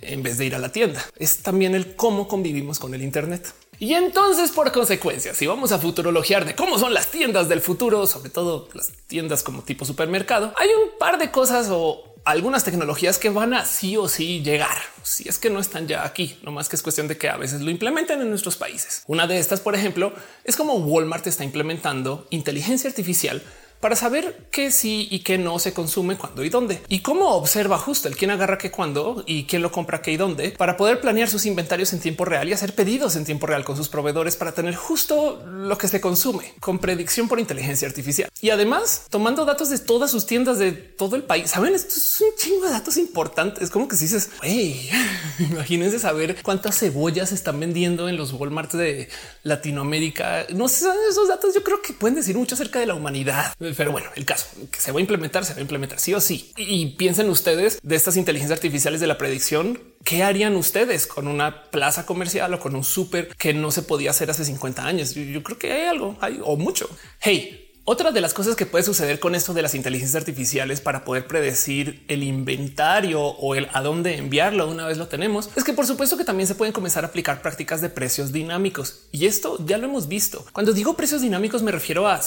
en 0.00 0.22
vez 0.22 0.38
de 0.38 0.46
ir 0.46 0.54
a 0.54 0.58
la 0.58 0.70
tienda. 0.70 1.04
Es 1.16 1.38
también 1.38 1.74
el 1.74 1.96
cómo 1.96 2.28
convivimos 2.28 2.78
con 2.78 2.94
el 2.94 3.02
Internet. 3.02 3.52
Y 3.78 3.94
entonces, 3.94 4.52
por 4.52 4.70
consecuencia, 4.70 5.34
si 5.34 5.46
vamos 5.46 5.72
a 5.72 5.78
futurologiar 5.78 6.44
de 6.44 6.54
cómo 6.54 6.78
son 6.78 6.94
las 6.94 7.10
tiendas 7.10 7.48
del 7.48 7.60
futuro, 7.60 8.06
sobre 8.06 8.30
todo 8.30 8.68
las 8.74 8.92
tiendas 9.08 9.42
como 9.42 9.62
tipo 9.62 9.84
supermercado, 9.84 10.52
hay 10.56 10.68
un 10.68 10.98
par 10.98 11.18
de 11.18 11.30
cosas 11.30 11.68
o 11.70 12.12
algunas 12.24 12.62
tecnologías 12.62 13.18
que 13.18 13.30
van 13.30 13.54
a 13.54 13.64
sí 13.64 13.96
o 13.96 14.08
sí 14.08 14.42
llegar. 14.42 14.76
Si 15.02 15.28
es 15.28 15.38
que 15.38 15.50
no 15.50 15.58
están 15.58 15.88
ya 15.88 16.04
aquí, 16.04 16.38
no 16.42 16.52
más 16.52 16.68
que 16.68 16.76
es 16.76 16.82
cuestión 16.82 17.08
de 17.08 17.18
que 17.18 17.28
a 17.28 17.36
veces 17.36 17.60
lo 17.62 17.70
implementen 17.70 18.20
en 18.20 18.30
nuestros 18.30 18.56
países. 18.56 19.02
Una 19.06 19.26
de 19.26 19.38
estas, 19.38 19.60
por 19.60 19.74
ejemplo, 19.74 20.12
es 20.44 20.56
como 20.56 20.74
Walmart 20.74 21.26
está 21.26 21.42
implementando 21.42 22.26
inteligencia 22.30 22.88
artificial 22.88 23.42
para 23.82 23.96
saber 23.96 24.46
qué 24.52 24.70
sí 24.70 25.08
y 25.10 25.18
qué 25.24 25.38
no 25.38 25.58
se 25.58 25.74
consume 25.74 26.16
cuándo 26.16 26.44
y 26.44 26.48
dónde 26.48 26.80
y 26.88 27.00
cómo 27.00 27.30
observa 27.30 27.78
justo 27.78 28.06
el 28.06 28.16
quién 28.16 28.30
agarra 28.30 28.56
qué 28.56 28.70
cuándo 28.70 29.24
y 29.26 29.44
quién 29.44 29.60
lo 29.60 29.72
compra 29.72 30.00
qué 30.00 30.12
y 30.12 30.16
dónde 30.16 30.52
para 30.52 30.76
poder 30.76 31.00
planear 31.00 31.28
sus 31.28 31.46
inventarios 31.46 31.92
en 31.92 31.98
tiempo 31.98 32.24
real 32.24 32.48
y 32.48 32.52
hacer 32.52 32.76
pedidos 32.76 33.16
en 33.16 33.24
tiempo 33.24 33.48
real 33.48 33.64
con 33.64 33.76
sus 33.76 33.88
proveedores 33.88 34.36
para 34.36 34.52
tener 34.52 34.76
justo 34.76 35.42
lo 35.46 35.76
que 35.76 35.88
se 35.88 36.00
consume 36.00 36.54
con 36.60 36.78
predicción 36.78 37.26
por 37.26 37.40
inteligencia 37.40 37.88
artificial 37.88 38.30
y 38.40 38.50
además 38.50 39.06
tomando 39.10 39.44
datos 39.44 39.68
de 39.68 39.78
todas 39.78 40.10
sus 40.10 40.26
tiendas 40.26 40.58
de 40.58 40.72
todo 40.72 41.16
el 41.16 41.22
país. 41.22 41.50
Saben, 41.50 41.74
esto 41.74 41.94
es 41.96 42.20
un 42.20 42.36
chingo 42.36 42.66
de 42.66 42.72
datos 42.72 42.96
importantes. 42.96 43.70
Como 43.70 43.88
que 43.88 43.96
si 43.96 44.04
dices, 44.04 44.30
hey, 44.42 44.90
imagínense 45.38 45.98
saber 45.98 46.42
cuántas 46.42 46.78
cebollas 46.78 47.32
están 47.32 47.58
vendiendo 47.60 48.08
en 48.08 48.16
los 48.16 48.32
Walmart 48.32 48.72
de 48.72 49.08
Latinoamérica. 49.42 50.46
No 50.54 50.68
sé, 50.68 50.88
esos 51.10 51.28
datos 51.28 51.54
yo 51.54 51.62
creo 51.62 51.82
que 51.82 51.92
pueden 51.92 52.16
decir 52.16 52.36
mucho 52.36 52.54
acerca 52.54 52.80
de 52.80 52.86
la 52.86 52.94
humanidad 52.94 53.54
pero 53.76 53.92
bueno, 53.92 54.08
el 54.16 54.24
caso 54.24 54.46
que 54.70 54.80
se 54.80 54.92
va 54.92 54.98
a 54.98 55.00
implementar, 55.00 55.44
se 55.44 55.52
va 55.52 55.58
a 55.58 55.62
implementar 55.62 55.98
sí 55.98 56.14
o 56.14 56.20
sí. 56.20 56.52
Y 56.56 56.96
piensen 56.96 57.28
ustedes 57.28 57.78
de 57.82 57.96
estas 57.96 58.16
inteligencias 58.16 58.58
artificiales 58.58 59.00
de 59.00 59.06
la 59.06 59.18
predicción. 59.18 59.80
¿Qué 60.04 60.22
harían 60.22 60.56
ustedes 60.56 61.06
con 61.06 61.28
una 61.28 61.70
plaza 61.70 62.06
comercial 62.06 62.54
o 62.54 62.60
con 62.60 62.74
un 62.74 62.84
súper 62.84 63.28
que 63.36 63.54
no 63.54 63.70
se 63.70 63.82
podía 63.82 64.10
hacer 64.10 64.30
hace 64.30 64.44
50 64.44 64.84
años? 64.84 65.14
Yo, 65.14 65.22
yo 65.22 65.42
creo 65.42 65.58
que 65.58 65.72
hay 65.72 65.86
algo, 65.88 66.16
hay 66.20 66.40
o 66.42 66.56
mucho. 66.56 66.88
Hey, 67.20 67.61
otra 67.84 68.12
de 68.12 68.20
las 68.20 68.34
cosas 68.34 68.54
que 68.54 68.66
puede 68.66 68.84
suceder 68.84 69.18
con 69.18 69.34
esto 69.34 69.54
de 69.54 69.62
las 69.62 69.74
inteligencias 69.74 70.20
artificiales 70.20 70.80
para 70.80 71.04
poder 71.04 71.26
predecir 71.26 72.04
el 72.08 72.22
inventario 72.22 73.20
o 73.20 73.54
el 73.54 73.68
a 73.72 73.82
dónde 73.82 74.16
enviarlo 74.16 74.68
una 74.68 74.86
vez 74.86 74.98
lo 74.98 75.08
tenemos 75.08 75.50
es 75.56 75.64
que 75.64 75.72
por 75.72 75.86
supuesto 75.86 76.16
que 76.16 76.24
también 76.24 76.46
se 76.46 76.54
pueden 76.54 76.72
comenzar 76.72 77.04
a 77.04 77.08
aplicar 77.08 77.42
prácticas 77.42 77.80
de 77.80 77.88
precios 77.88 78.32
dinámicos 78.32 79.06
y 79.10 79.26
esto 79.26 79.58
ya 79.66 79.78
lo 79.78 79.86
hemos 79.86 80.08
visto. 80.08 80.44
Cuando 80.52 80.72
digo 80.72 80.94
precios 80.94 81.22
dinámicos 81.22 81.62
me 81.62 81.72
refiero 81.72 82.08
a 82.08 82.20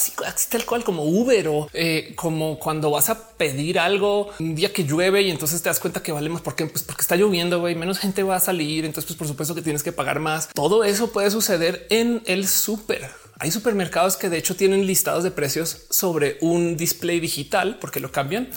tal 0.50 0.66
cual 0.66 0.84
como 0.84 1.04
Uber 1.04 1.48
o 1.48 1.70
eh, 1.74 2.14
como 2.16 2.60
cuando 2.60 2.92
vas 2.92 3.10
a 3.10 3.30
pedir 3.30 3.80
algo 3.80 4.30
un 4.40 4.56
día 4.56 4.74
que 4.74 4.84
llueve 4.84 5.22
y 5.22 5.32
entonces 5.32 5.62
te 5.62 5.70
das 5.70 5.80
cuenta 5.80 6.04
que 6.04 6.12
vale 6.12 6.30
más 6.30 6.42
porque, 6.42 6.66
pues 6.66 6.84
porque 6.84 7.02
está 7.02 7.16
lloviendo 7.16 7.68
y 7.70 7.76
menos 7.76 8.00
gente 8.00 8.24
va 8.24 8.36
a 8.36 8.40
salir. 8.40 8.86
Entonces, 8.86 9.08
pues 9.08 9.18
por 9.18 9.28
supuesto 9.28 9.56
que 9.56 9.62
tienes 9.62 9.84
que 9.84 9.92
pagar 9.92 10.20
más. 10.20 10.50
Todo 10.54 10.84
eso 10.84 11.12
puede 11.12 11.32
suceder 11.32 11.88
en 11.90 12.22
el 12.26 12.48
súper 12.48 13.10
hay 13.40 13.52
supermercados 13.52 14.18
que 14.18 14.30
de 14.30 14.38
hecho 14.38 14.56
tienen 14.56 14.88
listados 14.88 15.24
de 15.24 15.32
precios 15.32 15.86
sobre 15.90 16.38
un 16.42 16.78
display 16.78 17.20
digital 17.20 17.78
porque 17.80 18.00
lo 18.00 18.12
cambian 18.12 18.50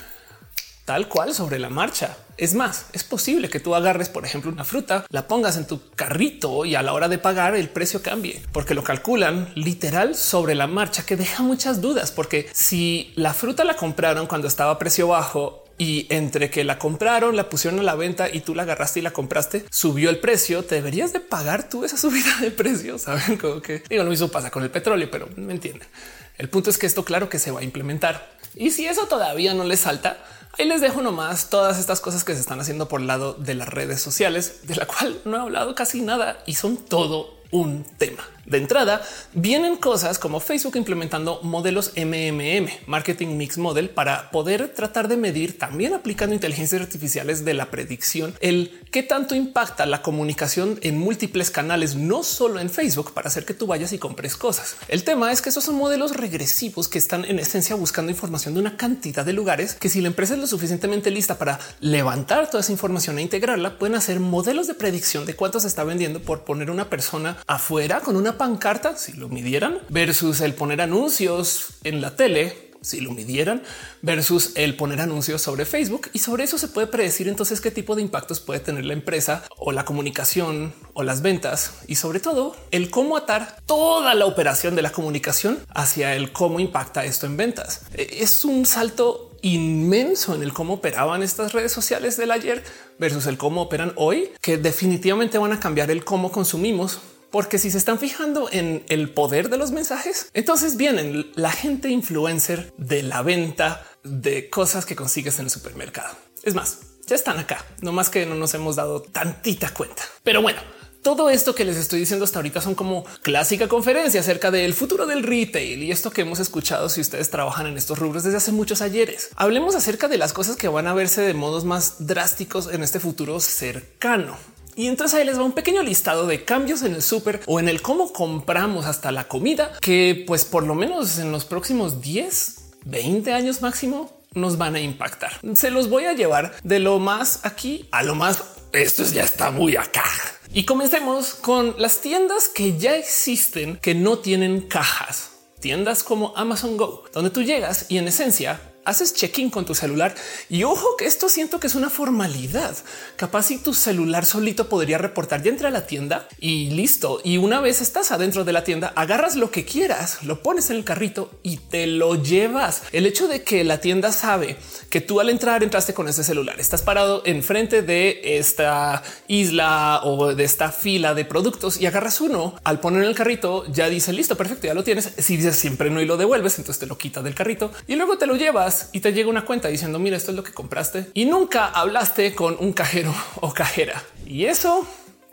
tal 0.89 1.07
cual 1.07 1.35
sobre 1.35 1.59
la 1.59 1.69
marcha. 1.69 2.17
Es 2.39 2.55
más, 2.55 2.87
es 2.95 3.05
posible 3.05 3.51
que 3.51 3.61
tú 3.61 3.75
agarres, 3.75 4.09
por 4.09 4.25
ejemplo, 4.25 4.51
una 4.51 4.65
fruta, 4.65 5.05
la 5.11 5.29
pongas 5.29 5.59
en 5.59 5.67
tu 5.67 5.91
carrito 5.91 6.65
y 6.65 6.77
a 6.77 6.83
la 6.83 6.95
hora 6.95 7.09
de 7.09 7.19
pagar 7.19 7.55
el 7.55 7.69
precio 7.69 8.01
cambie, 8.01 8.41
porque 8.53 8.73
lo 8.73 8.83
calculan 8.83 9.53
literal 9.55 10.15
sobre 10.15 10.55
la 10.55 10.67
marcha, 10.67 11.05
que 11.05 11.17
deja 11.17 11.43
muchas 11.43 11.83
dudas, 11.83 12.11
porque 12.11 12.49
si 12.55 13.13
la 13.17 13.35
fruta 13.35 13.65
la 13.65 13.77
compraron 13.77 14.27
cuando 14.27 14.49
estaba 14.49 14.71
a 14.71 14.79
precio 14.79 15.09
bajo 15.09 15.68
y 15.79 16.07
entre 16.11 16.51
que 16.51 16.65
la 16.65 16.79
compraron, 16.79 17.37
la 17.37 17.49
pusieron 17.49 17.81
a 17.81 17.83
la 17.85 17.95
venta 17.95 18.29
y 18.29 18.41
tú 18.41 18.55
la 18.55 18.65
agarraste 18.65 18.99
y 18.99 19.03
la 19.03 19.13
compraste, 19.13 19.65
subió 19.71 20.11
el 20.11 20.19
precio. 20.19 20.65
Te 20.65 20.75
deberías 20.75 21.13
de 21.13 21.21
pagar 21.21 21.69
tú 21.69 21.85
esa 21.85 21.97
subida 21.97 22.37
de 22.41 22.51
precio. 22.51 22.99
Saben 22.99 23.39
como 23.39 23.63
que 23.63 23.85
digo, 23.89 24.05
lo 24.05 24.11
mismo 24.11 24.29
pasa 24.29 24.51
con 24.51 24.63
el 24.65 24.71
petróleo, 24.71 25.09
pero 25.11 25.29
me 25.37 25.55
entienden. 25.55 25.89
El 26.37 26.49
punto 26.49 26.71
es 26.71 26.79
que 26.79 26.87
esto, 26.87 27.05
claro 27.05 27.29
que 27.29 27.39
se 27.39 27.51
va 27.51 27.61
a 27.61 27.65
implementar. 27.65 28.37
Y 28.55 28.71
si 28.71 28.87
eso 28.87 29.07
todavía 29.07 29.55
no 29.55 29.65
les 29.65 29.81
salta, 29.81 30.19
ahí 30.59 30.67
les 30.67 30.81
dejo 30.81 31.01
nomás 31.03 31.51
todas 31.51 31.79
estas 31.79 32.01
cosas 32.01 32.25
que 32.25 32.35
se 32.35 32.41
están 32.41 32.61
haciendo 32.61 32.89
por 32.89 33.01
el 33.01 33.07
lado 33.07 33.35
de 33.35 33.55
las 33.55 33.69
redes 33.69 34.01
sociales, 34.01 34.67
de 34.67 34.77
la 34.77 34.87
cual 34.87 35.21
no 35.25 35.37
he 35.37 35.41
hablado 35.41 35.75
casi 35.75 36.01
nada 36.01 36.43
y 36.47 36.55
son 36.55 36.77
todo 36.77 37.39
un 37.51 37.85
tema. 37.85 38.25
De 38.49 38.57
entrada, 38.57 39.03
vienen 39.35 39.77
cosas 39.77 40.19
como 40.19 40.41
Facebook 40.41 40.77
implementando 40.77 41.41
modelos 41.43 41.93
MMM, 41.97 42.69
Marketing 42.87 43.37
Mix 43.37 43.59
Model, 43.59 43.91
para 43.91 44.31
poder 44.31 44.69
tratar 44.71 45.07
de 45.09 45.19
medir, 45.19 45.59
también 45.59 45.93
aplicando 45.93 46.35
inteligencias 46.35 46.81
artificiales 46.81 47.45
de 47.45 47.53
la 47.53 47.71
predicción, 47.71 48.35
el 48.41 48.87
qué 48.91 49.03
tanto 49.03 49.35
impacta 49.35 49.85
la 49.85 50.01
comunicación 50.01 50.79
en 50.81 50.99
múltiples 50.99 51.51
canales, 51.51 51.95
no 51.95 52.23
solo 52.23 52.59
en 52.59 52.71
Facebook, 52.71 53.13
para 53.13 53.29
hacer 53.29 53.45
que 53.45 53.53
tú 53.53 53.67
vayas 53.67 53.93
y 53.93 53.99
compres 53.99 54.35
cosas. 54.35 54.77
El 54.89 55.05
tema 55.05 55.31
es 55.31 55.43
que 55.43 55.51
esos 55.51 55.65
son 55.65 55.75
modelos 55.75 56.17
regresivos 56.17 56.89
que 56.89 56.99
están 56.99 57.27
en 57.27 57.39
esencia 57.39 57.77
buscando 57.77 58.11
información 58.11 58.55
de 58.55 58.61
una 58.61 58.79
cantidad 58.79 59.27
de 59.27 59.35
lugares 59.35 59.75
que 59.75 59.91
si 59.91 60.01
la 60.01 60.09
empresa 60.09 60.35
es 60.35 60.41
lo 60.41 60.47
suficientemente 60.47 61.11
lista 61.11 61.37
para 61.37 61.59
levantar 61.81 62.49
toda 62.49 62.63
esa 62.63 62.73
información 62.73 63.19
e 63.19 63.23
integrarla, 63.23 63.79
pueden 63.79 63.97
hacer 63.97 64.21
modelos 64.21 64.67
de 64.67 64.75
predicción 64.75 65.27
de 65.27 65.37
cuánto 65.37 65.61
se 65.61 65.69
está 65.69 65.85
vendiendo 65.85 66.21
por 66.21 66.45
poner 66.45 66.71
una 66.71 66.89
persona 66.89 67.37
afuera 67.47 68.01
con 68.01 68.17
una 68.17 68.38
pancarta, 68.39 68.97
si 68.97 69.13
lo 69.13 69.29
midieran, 69.29 69.79
versus 69.89 70.41
el 70.41 70.55
poner 70.55 70.81
anuncios 70.81 71.75
en 71.85 72.01
la 72.01 72.17
tele 72.17 72.69
si 72.81 73.01
lo 73.01 73.11
midieran 73.11 73.63
versus 74.03 74.53
el 74.55 74.77
poner 74.77 75.01
anuncios 75.01 75.43
sobre 75.43 75.65
Facebook 75.65 76.09
y 76.13 76.21
sobre 76.21 76.45
eso 76.45 76.59
se 76.59 76.69
puede 76.69 76.87
predecir 76.87 77.29
entonces 77.29 77.61
qué 77.61 77.71
tipo 77.71 77.97
de 77.97 78.03
impactos 78.03 78.41
puede 78.41 78.61
tener 78.61 78.85
la 78.85 78.93
empresa 78.93 79.45
o 79.57 79.73
la 79.73 79.85
comunicación 79.85 80.73
o 80.95 81.03
las 81.03 81.23
ventas 81.23 81.75
y 81.87 81.97
sobre 81.97 82.21
todo 82.21 82.57
el 82.71 82.91
cómo 82.91 83.17
atar 83.17 83.57
toda 83.67 84.15
la 84.15 84.27
operación 84.27 84.77
de 84.77 84.83
la 84.83 84.93
comunicación 84.93 85.59
hacia 85.75 86.15
el 86.15 86.33
cómo 86.33 86.61
impacta 86.61 87.05
esto 87.05 87.27
en 87.27 87.37
ventas. 87.37 87.83
E, 87.95 88.19
es 88.21 88.45
un 88.45 88.65
salto 88.67 89.37
inmenso 89.43 90.35
en 90.35 90.43
el 90.43 90.53
cómo 90.53 90.75
operaban 90.75 91.23
estas 91.23 91.53
redes 91.53 91.73
sociales 91.73 92.17
del 92.17 92.31
ayer 92.31 92.65
versus 92.99 93.27
el 93.27 93.39
cómo 93.39 93.63
operan 93.63 93.93
hoy, 93.97 94.31
que 94.41 94.59
definitivamente 94.59 95.39
van 95.39 95.53
a 95.53 95.61
cambiar 95.61 95.91
el 95.91 96.05
cómo 96.05 96.33
consumimos 96.33 96.99
porque 97.31 97.59
si 97.59 97.71
se 97.71 97.79
están 97.79 97.99
fijando 97.99 98.49
en 98.51 98.85
el 98.89 99.11
poder 99.11 99.49
de 99.49 99.59
los 99.59 99.71
mensajes, 99.71 100.31
entonces 100.35 100.77
vienen 100.77 101.31
la 101.35 101.51
gente 101.51 101.89
influencer 101.89 102.73
de 102.77 103.03
la 103.03 103.23
venta 103.23 103.85
de 104.05 104.49
cosas 104.49 104.87
que 104.87 104.97
consigues 104.97 105.39
en 105.39 105.47
el 105.47 105.51
supermercado. 105.51 106.17
Es 106.43 106.55
más, 106.55 106.79
ya 107.07 107.15
están 107.15 107.39
acá, 107.39 107.65
no 107.81 107.93
más 107.93 108.11
que 108.11 108.27
no 108.27 108.35
nos 108.35 108.55
hemos 108.55 108.77
dado 108.77 109.03
tantita 109.03 109.71
cuenta. 109.71 110.03
Pero 110.23 110.43
bueno, 110.43 110.61
todo 111.03 111.31
esto 111.31 111.55
que 111.55 111.65
les 111.65 111.77
estoy 111.77 112.01
diciendo 112.01 112.25
hasta 112.25 112.39
ahorita 112.39 112.61
son 112.61 112.75
como 112.75 113.05
clásica 113.23 113.69
conferencia 113.69 114.21
acerca 114.21 114.51
del 114.51 114.75
futuro 114.75 115.07
del 115.07 115.23
retail 115.23 115.83
y 115.83 115.91
esto 115.91 116.11
que 116.11 116.23
hemos 116.23 116.41
escuchado 116.41 116.89
si 116.89 117.01
ustedes 117.01 117.31
trabajan 117.31 117.67
en 117.67 117.79
estos 117.79 117.99
rubros 117.99 118.25
desde 118.25 118.37
hace 118.37 118.53
muchos 118.53 118.83
ayeres. 118.83 119.31
Hablemos 119.37 119.75
acerca 119.75 120.09
de 120.09 120.19
las 120.19 120.33
cosas 120.33 120.57
que 120.57 120.69
van 120.69 120.87
a 120.87 120.95
verse 120.95 121.23
de 121.23 121.35
modos 121.35 121.65
más 121.65 122.07
drásticos 122.07 122.69
en 122.73 122.83
este 122.83 123.01
futuro 123.01 123.41
cercano. 123.41 124.37
Y 124.79 124.87
entonces 124.87 125.19
ahí 125.19 125.27
les 125.27 125.37
va 125.37 125.43
un 125.43 125.51
pequeño 125.51 125.83
listado 125.83 126.29
de 126.29 126.45
cambios 126.45 126.83
en 126.83 126.95
el 126.95 127.03
súper 127.03 127.41
o 127.47 127.59
en 127.59 127.69
el 127.69 127.83
cómo 127.83 128.13
compramos 128.13 128.87
hasta 128.87 129.11
la 129.11 129.27
comida 129.27 129.73
que 129.81 130.23
pues 130.25 130.45
por 130.45 130.63
lo 130.63 130.77
menos 130.77 131.19
en 131.19 131.33
los 131.33 131.45
próximos 131.45 132.01
10, 132.01 132.59
20 132.85 133.33
años 133.33 133.61
máximo 133.61 134.23
nos 134.35 134.57
van 134.57 134.77
a 134.77 134.81
impactar. 134.81 135.33
Se 135.57 135.73
los 135.73 135.91
voy 135.91 136.05
a 136.05 136.13
llevar 136.13 136.55
de 136.63 136.79
lo 136.79 137.01
más 137.01 137.41
aquí 137.43 137.89
a 137.91 138.05
lo 138.05 138.15
más. 138.15 138.45
Esto 138.71 139.03
ya 139.03 139.25
está 139.25 139.51
muy 139.51 139.75
acá. 139.75 140.05
Y 140.53 140.65
comencemos 140.65 141.35
con 141.35 141.75
las 141.77 142.01
tiendas 142.01 142.47
que 142.47 142.79
ya 142.79 142.95
existen 142.95 143.79
que 143.79 143.97
no 143.97 144.19
tienen 144.19 144.61
cajas. 144.61 145.31
Tiendas 145.59 146.05
como 146.05 146.33
Amazon 146.37 146.77
Go, 146.77 147.03
donde 147.13 147.31
tú 147.31 147.43
llegas 147.43 147.87
y 147.89 147.99
en 147.99 148.07
esencia 148.07 148.61
haces 148.89 149.13
check-in 149.13 149.51
con 149.51 149.67
tu 149.67 149.75
celular 149.75 150.15
y 150.49 150.65
ojo 150.65 150.97
que 150.97 151.05
esto 151.05 151.29
siento 151.29 151.61
que 151.61 151.67
es 151.67 151.75
una 151.75 151.91
formalidad. 151.91 152.77
Capaz 153.17 153.45
si 153.45 153.59
tu 153.59 153.75
celular 153.75 154.25
solito 154.25 154.69
podría 154.69 154.97
reportar 154.99 155.43
ya 155.43 155.51
entra 155.51 155.69
a 155.69 155.73
la 155.73 155.87
tienda 155.87 156.27
y 156.41 156.71
listo. 156.71 157.21
Y 157.23 157.37
una 157.37 157.61
vez 157.61 157.83
estás 157.83 158.11
adentro 158.13 158.45
de 158.45 158.53
la 158.53 158.65
tienda, 158.65 158.93
agarras 158.97 159.37
lo 159.37 159.51
que 159.51 159.65
quieras, 159.65 160.23
lo 160.23 160.43
pones 160.43 160.71
en 160.71 160.77
el 160.77 160.85
carrito 160.85 161.31
y 161.43 161.59
te 161.59 161.87
lo 161.87 162.23
llevas. 162.23 162.83
El 162.93 163.05
hecho 163.05 163.29
de 163.29 163.43
que 163.43 163.63
la 163.63 163.81
tienda 163.81 164.11
sabe 164.11 164.57
que 164.89 165.03
tú 165.03 165.21
al 165.21 165.29
entrar 165.29 165.63
entraste 165.63 165.93
con 165.93 166.09
ese 166.09 166.25
celular, 166.25 166.59
estás 166.59 166.81
parado 166.81 167.23
enfrente 167.27 167.83
de 167.83 168.39
esta 168.39 169.03
isla 169.27 170.01
o 170.05 170.35
de 170.35 170.45
esta 170.45 170.73
fila 170.73 171.15
de 171.15 171.27
productos 171.27 171.79
y 171.79 171.87
agarras 171.87 172.23
uno 172.23 172.55
al 172.65 172.81
poner 172.81 173.03
en 173.03 173.09
el 173.09 173.15
carrito, 173.15 173.67
ya 173.71 173.91
dice 173.91 174.15
listo, 174.15 174.37
perfecto, 174.37 174.67
ya 174.67 174.75
lo 174.75 174.85
tienes. 174.85 175.13
Si 175.19 175.37
dices 175.37 175.57
siempre 175.57 175.91
no 175.91 176.01
y 176.01 176.07
lo 176.07 176.17
devuelves, 176.17 176.59
entonces 176.59 176.81
te 176.81 176.87
lo 176.87 176.97
quita 176.97 177.23
del 177.23 177.35
carrito 177.35 177.71
y 177.87 177.97
luego 177.97 178.17
te 178.17 178.27
lo 178.27 178.37
llevas 178.37 178.78
y 178.93 179.01
te 179.01 179.13
llega 179.13 179.29
una 179.29 179.45
cuenta 179.45 179.69
diciendo 179.69 179.99
mira, 179.99 180.17
esto 180.17 180.31
es 180.31 180.37
lo 180.37 180.45
que 180.45 180.53
compraste 180.53 181.11
y 181.15 181.25
nunca 181.25 181.67
hablaste 181.67 182.35
con 182.35 182.57
un 182.59 182.73
cajero 182.73 183.15
o 183.41 183.53
cajera. 183.53 184.03
Y 184.27 184.45
eso 184.45 184.87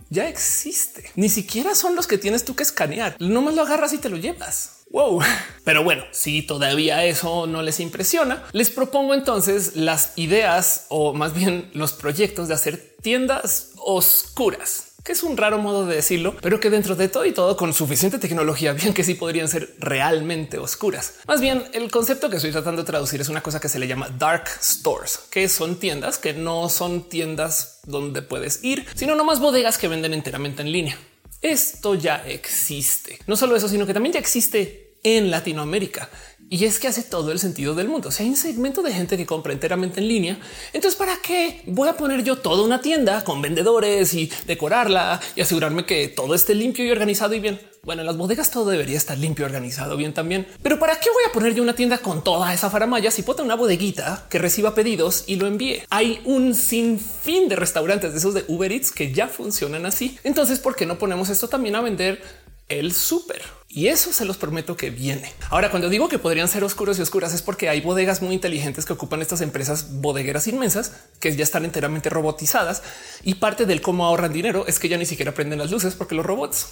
ya 0.09 0.29
existe. 0.29 1.11
Ni 1.15 1.29
siquiera 1.29 1.75
son 1.75 1.95
los 1.95 2.07
que 2.07 2.17
tienes 2.17 2.45
tú 2.45 2.55
que 2.55 2.63
escanear. 2.63 3.15
Nomás 3.19 3.55
lo 3.55 3.63
agarras 3.63 3.93
y 3.93 3.97
te 3.97 4.09
lo 4.09 4.17
llevas. 4.17 4.83
Wow. 4.91 5.21
Pero 5.63 5.83
bueno, 5.83 6.03
si 6.11 6.41
todavía 6.41 7.03
eso 7.05 7.47
no 7.47 7.61
les 7.61 7.79
impresiona, 7.79 8.43
les 8.51 8.69
propongo 8.69 9.13
entonces 9.13 9.75
las 9.75 10.13
ideas 10.15 10.85
o 10.89 11.13
más 11.13 11.33
bien 11.33 11.69
los 11.73 11.93
proyectos 11.93 12.47
de 12.47 12.53
hacer 12.53 12.95
tiendas 13.01 13.71
oscuras 13.77 14.94
que 15.05 15.11
es 15.11 15.21
un 15.21 15.37
raro 15.37 15.59
modo 15.59 15.85
de 15.85 15.95
decirlo, 15.95 16.35
pero 16.41 16.59
que 16.59 16.71
dentro 16.71 16.95
de 16.95 17.07
todo 17.07 17.25
y 17.25 17.31
todo 17.31 17.55
con 17.55 17.73
suficiente 17.73 18.17
tecnología, 18.17 18.73
bien 18.73 18.93
que 18.93 19.03
sí 19.03 19.13
podrían 19.13 19.47
ser 19.47 19.75
realmente 19.79 20.57
oscuras. 20.57 21.13
Más 21.27 21.39
bien, 21.39 21.63
el 21.73 21.91
concepto 21.91 22.29
que 22.29 22.37
estoy 22.37 22.51
tratando 22.51 22.81
de 22.81 22.87
traducir 22.87 23.21
es 23.21 23.29
una 23.29 23.43
cosa 23.43 23.59
que 23.59 23.69
se 23.69 23.77
le 23.77 23.87
llama 23.87 24.09
dark 24.09 24.49
stores, 24.61 25.19
que 25.29 25.47
son 25.47 25.77
tiendas 25.77 26.17
que 26.17 26.33
no 26.33 26.69
son 26.69 27.07
tiendas 27.07 27.81
donde 27.83 28.23
puedes 28.23 28.63
ir, 28.63 28.85
sino 28.95 29.15
nomás 29.15 29.39
bodegas 29.39 29.77
que 29.77 29.87
venden 29.87 30.13
enteramente 30.13 30.63
en 30.63 30.71
línea. 30.71 30.97
Esto 31.41 31.93
ya 31.93 32.27
existe. 32.27 33.19
No 33.27 33.35
solo 33.35 33.55
eso, 33.55 33.69
sino 33.69 33.85
que 33.85 33.93
también 33.93 34.13
ya 34.13 34.19
existe 34.19 34.97
en 35.03 35.29
Latinoamérica. 35.29 36.09
Y 36.49 36.65
es 36.65 36.79
que 36.79 36.87
hace 36.87 37.01
todo 37.01 37.31
el 37.31 37.39
sentido 37.39 37.73
del 37.73 37.87
mundo. 37.87 38.11
Si 38.11 38.23
hay 38.23 38.29
un 38.29 38.35
segmento 38.35 38.83
de 38.83 38.93
gente 38.93 39.17
que 39.17 39.25
compra 39.25 39.51
enteramente 39.51 39.99
en 39.99 40.07
línea, 40.07 40.39
entonces 40.73 40.97
¿para 40.97 41.17
qué 41.17 41.61
voy 41.65 41.89
a 41.89 41.97
poner 41.97 42.23
yo 42.23 42.37
toda 42.37 42.63
una 42.63 42.81
tienda 42.81 43.23
con 43.23 43.41
vendedores 43.41 44.13
y 44.13 44.31
decorarla 44.45 45.19
y 45.35 45.41
asegurarme 45.41 45.85
que 45.85 46.07
todo 46.07 46.35
esté 46.35 46.53
limpio 46.53 46.85
y 46.85 46.91
organizado 46.91 47.33
y 47.33 47.39
bien? 47.39 47.59
Bueno, 47.83 48.01
en 48.01 48.07
las 48.07 48.17
bodegas 48.17 48.51
todo 48.51 48.69
debería 48.69 48.97
estar 48.97 49.17
limpio 49.17 49.45
organizado 49.45 49.97
bien 49.97 50.13
también. 50.13 50.47
Pero 50.61 50.79
¿para 50.79 50.99
qué 50.99 51.09
voy 51.11 51.23
a 51.27 51.31
poner 51.31 51.55
yo 51.55 51.63
una 51.63 51.75
tienda 51.75 51.97
con 51.99 52.23
toda 52.23 52.53
esa 52.53 52.69
faramaya 52.69 53.11
si 53.11 53.23
puedo 53.23 53.43
una 53.43 53.55
bodeguita 53.55 54.25
que 54.29 54.39
reciba 54.39 54.75
pedidos 54.75 55.23
y 55.27 55.35
lo 55.35 55.47
envíe? 55.47 55.83
Hay 55.89 56.19
un 56.25 56.53
sinfín 56.53 57.47
de 57.47 57.55
restaurantes 57.55 58.11
de 58.11 58.19
esos 58.19 58.33
de 58.33 58.45
Uber 58.47 58.71
Eats 58.71 58.91
que 58.91 59.11
ya 59.11 59.27
funcionan 59.27 59.85
así. 59.85 60.17
Entonces, 60.23 60.59
¿por 60.59 60.75
qué 60.75 60.85
no 60.85 60.97
ponemos 60.97 61.29
esto 61.29 61.47
también 61.47 61.75
a 61.75 61.81
vender 61.81 62.21
el 62.67 62.93
súper? 62.93 63.41
Y 63.75 63.89
eso 63.89 64.13
se 64.13 64.23
los 64.23 64.37
prometo 64.37 64.77
que 64.77 64.89
viene. 64.89 65.33
Ahora, 65.49 65.69
cuando 65.69 65.89
digo 65.89 66.07
que 66.07 66.17
podrían 66.17 66.47
ser 66.47 66.63
oscuros 66.63 66.97
y 66.97 67.01
oscuras 67.01 67.33
es 67.33 67.41
porque 67.41 67.67
hay 67.67 67.81
bodegas 67.81 68.21
muy 68.21 68.33
inteligentes 68.33 68.85
que 68.85 68.93
ocupan 68.93 69.21
estas 69.21 69.41
empresas 69.41 69.99
bodegueras 69.99 70.47
inmensas 70.47 70.93
que 71.19 71.35
ya 71.35 71.43
están 71.43 71.65
enteramente 71.65 72.09
robotizadas 72.09 72.83
y 73.23 73.33
parte 73.35 73.65
del 73.65 73.81
cómo 73.81 74.05
ahorran 74.05 74.31
dinero 74.31 74.65
es 74.65 74.79
que 74.79 74.87
ya 74.87 74.97
ni 74.97 75.05
siquiera 75.05 75.33
prenden 75.33 75.59
las 75.59 75.71
luces 75.71 75.93
porque 75.93 76.15
los 76.15 76.25
robots 76.25 76.67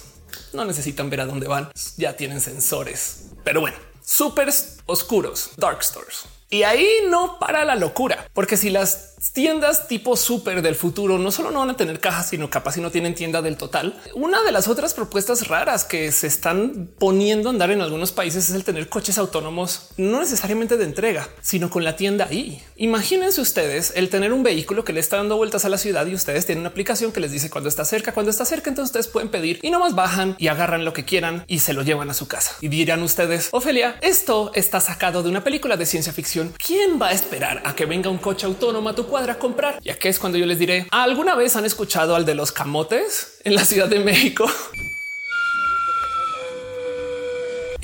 no 0.54 0.64
necesitan 0.64 1.10
ver 1.10 1.20
a 1.20 1.26
dónde 1.26 1.46
van, 1.46 1.70
ya 1.98 2.16
tienen 2.16 2.40
sensores. 2.40 3.26
Pero 3.44 3.60
bueno, 3.60 3.76
súper 4.02 4.48
oscuros, 4.86 5.50
dark 5.58 5.84
stores. 5.84 6.22
Y 6.48 6.62
ahí 6.62 6.88
no 7.10 7.38
para 7.38 7.66
la 7.66 7.76
locura, 7.76 8.30
porque 8.32 8.56
si 8.56 8.70
las 8.70 9.13
tiendas 9.32 9.88
tipo 9.88 10.16
súper 10.16 10.62
del 10.62 10.74
futuro 10.74 11.18
no 11.18 11.30
solo 11.30 11.50
no 11.50 11.60
van 11.60 11.70
a 11.70 11.76
tener 11.76 12.00
cajas, 12.00 12.28
sino 12.28 12.50
capaz 12.50 12.72
si 12.72 12.80
no 12.80 12.90
tienen 12.90 13.14
tienda 13.14 13.42
del 13.42 13.56
total. 13.56 14.00
Una 14.14 14.42
de 14.42 14.52
las 14.52 14.68
otras 14.68 14.94
propuestas 14.94 15.48
raras 15.48 15.84
que 15.84 16.12
se 16.12 16.26
están 16.26 16.90
poniendo 16.98 17.48
a 17.48 17.52
andar 17.52 17.70
en 17.70 17.80
algunos 17.80 18.12
países 18.12 18.48
es 18.48 18.54
el 18.54 18.64
tener 18.64 18.88
coches 18.88 19.18
autónomos, 19.18 19.90
no 19.96 20.20
necesariamente 20.20 20.76
de 20.76 20.84
entrega, 20.84 21.28
sino 21.40 21.70
con 21.70 21.84
la 21.84 21.96
tienda 21.96 22.26
ahí. 22.30 22.62
Imagínense 22.76 23.40
ustedes 23.40 23.92
el 23.96 24.08
tener 24.08 24.32
un 24.32 24.42
vehículo 24.42 24.84
que 24.84 24.92
le 24.92 25.00
está 25.00 25.16
dando 25.16 25.36
vueltas 25.36 25.64
a 25.64 25.68
la 25.68 25.78
ciudad 25.78 26.06
y 26.06 26.14
ustedes 26.14 26.46
tienen 26.46 26.60
una 26.60 26.70
aplicación 26.70 27.12
que 27.12 27.20
les 27.20 27.32
dice 27.32 27.50
cuando 27.50 27.68
está 27.68 27.84
cerca, 27.84 28.12
cuando 28.12 28.30
está 28.30 28.44
cerca, 28.44 28.70
entonces 28.70 28.90
ustedes 28.90 29.08
pueden 29.08 29.30
pedir 29.30 29.58
y 29.62 29.70
nomás 29.70 29.94
bajan 29.94 30.36
y 30.38 30.48
agarran 30.48 30.84
lo 30.84 30.92
que 30.92 31.04
quieran 31.04 31.44
y 31.46 31.60
se 31.60 31.72
lo 31.72 31.82
llevan 31.82 32.10
a 32.10 32.14
su 32.14 32.28
casa. 32.28 32.56
Y 32.60 32.68
dirán 32.68 33.02
ustedes, 33.02 33.48
Ofelia, 33.52 33.96
esto 34.00 34.50
está 34.54 34.80
sacado 34.80 35.22
de 35.22 35.28
una 35.28 35.44
película 35.44 35.76
de 35.76 35.86
ciencia 35.86 36.12
ficción. 36.12 36.54
¿Quién 36.64 37.00
va 37.00 37.08
a 37.08 37.12
esperar 37.12 37.62
a 37.64 37.74
que 37.74 37.86
venga 37.86 38.10
un 38.10 38.18
coche 38.18 38.46
autónomo 38.46 38.88
a 38.88 38.94
tu 38.94 39.06
cuadra 39.14 39.38
comprar. 39.38 39.78
Ya 39.84 39.96
que 39.96 40.08
es 40.08 40.18
cuando 40.18 40.38
yo 40.38 40.44
les 40.44 40.58
diré, 40.58 40.88
¿alguna 40.90 41.36
vez 41.36 41.54
han 41.54 41.64
escuchado 41.64 42.16
al 42.16 42.24
de 42.24 42.34
los 42.34 42.50
camotes 42.50 43.38
en 43.44 43.54
la 43.54 43.64
Ciudad 43.64 43.86
de 43.86 44.00
México? 44.00 44.44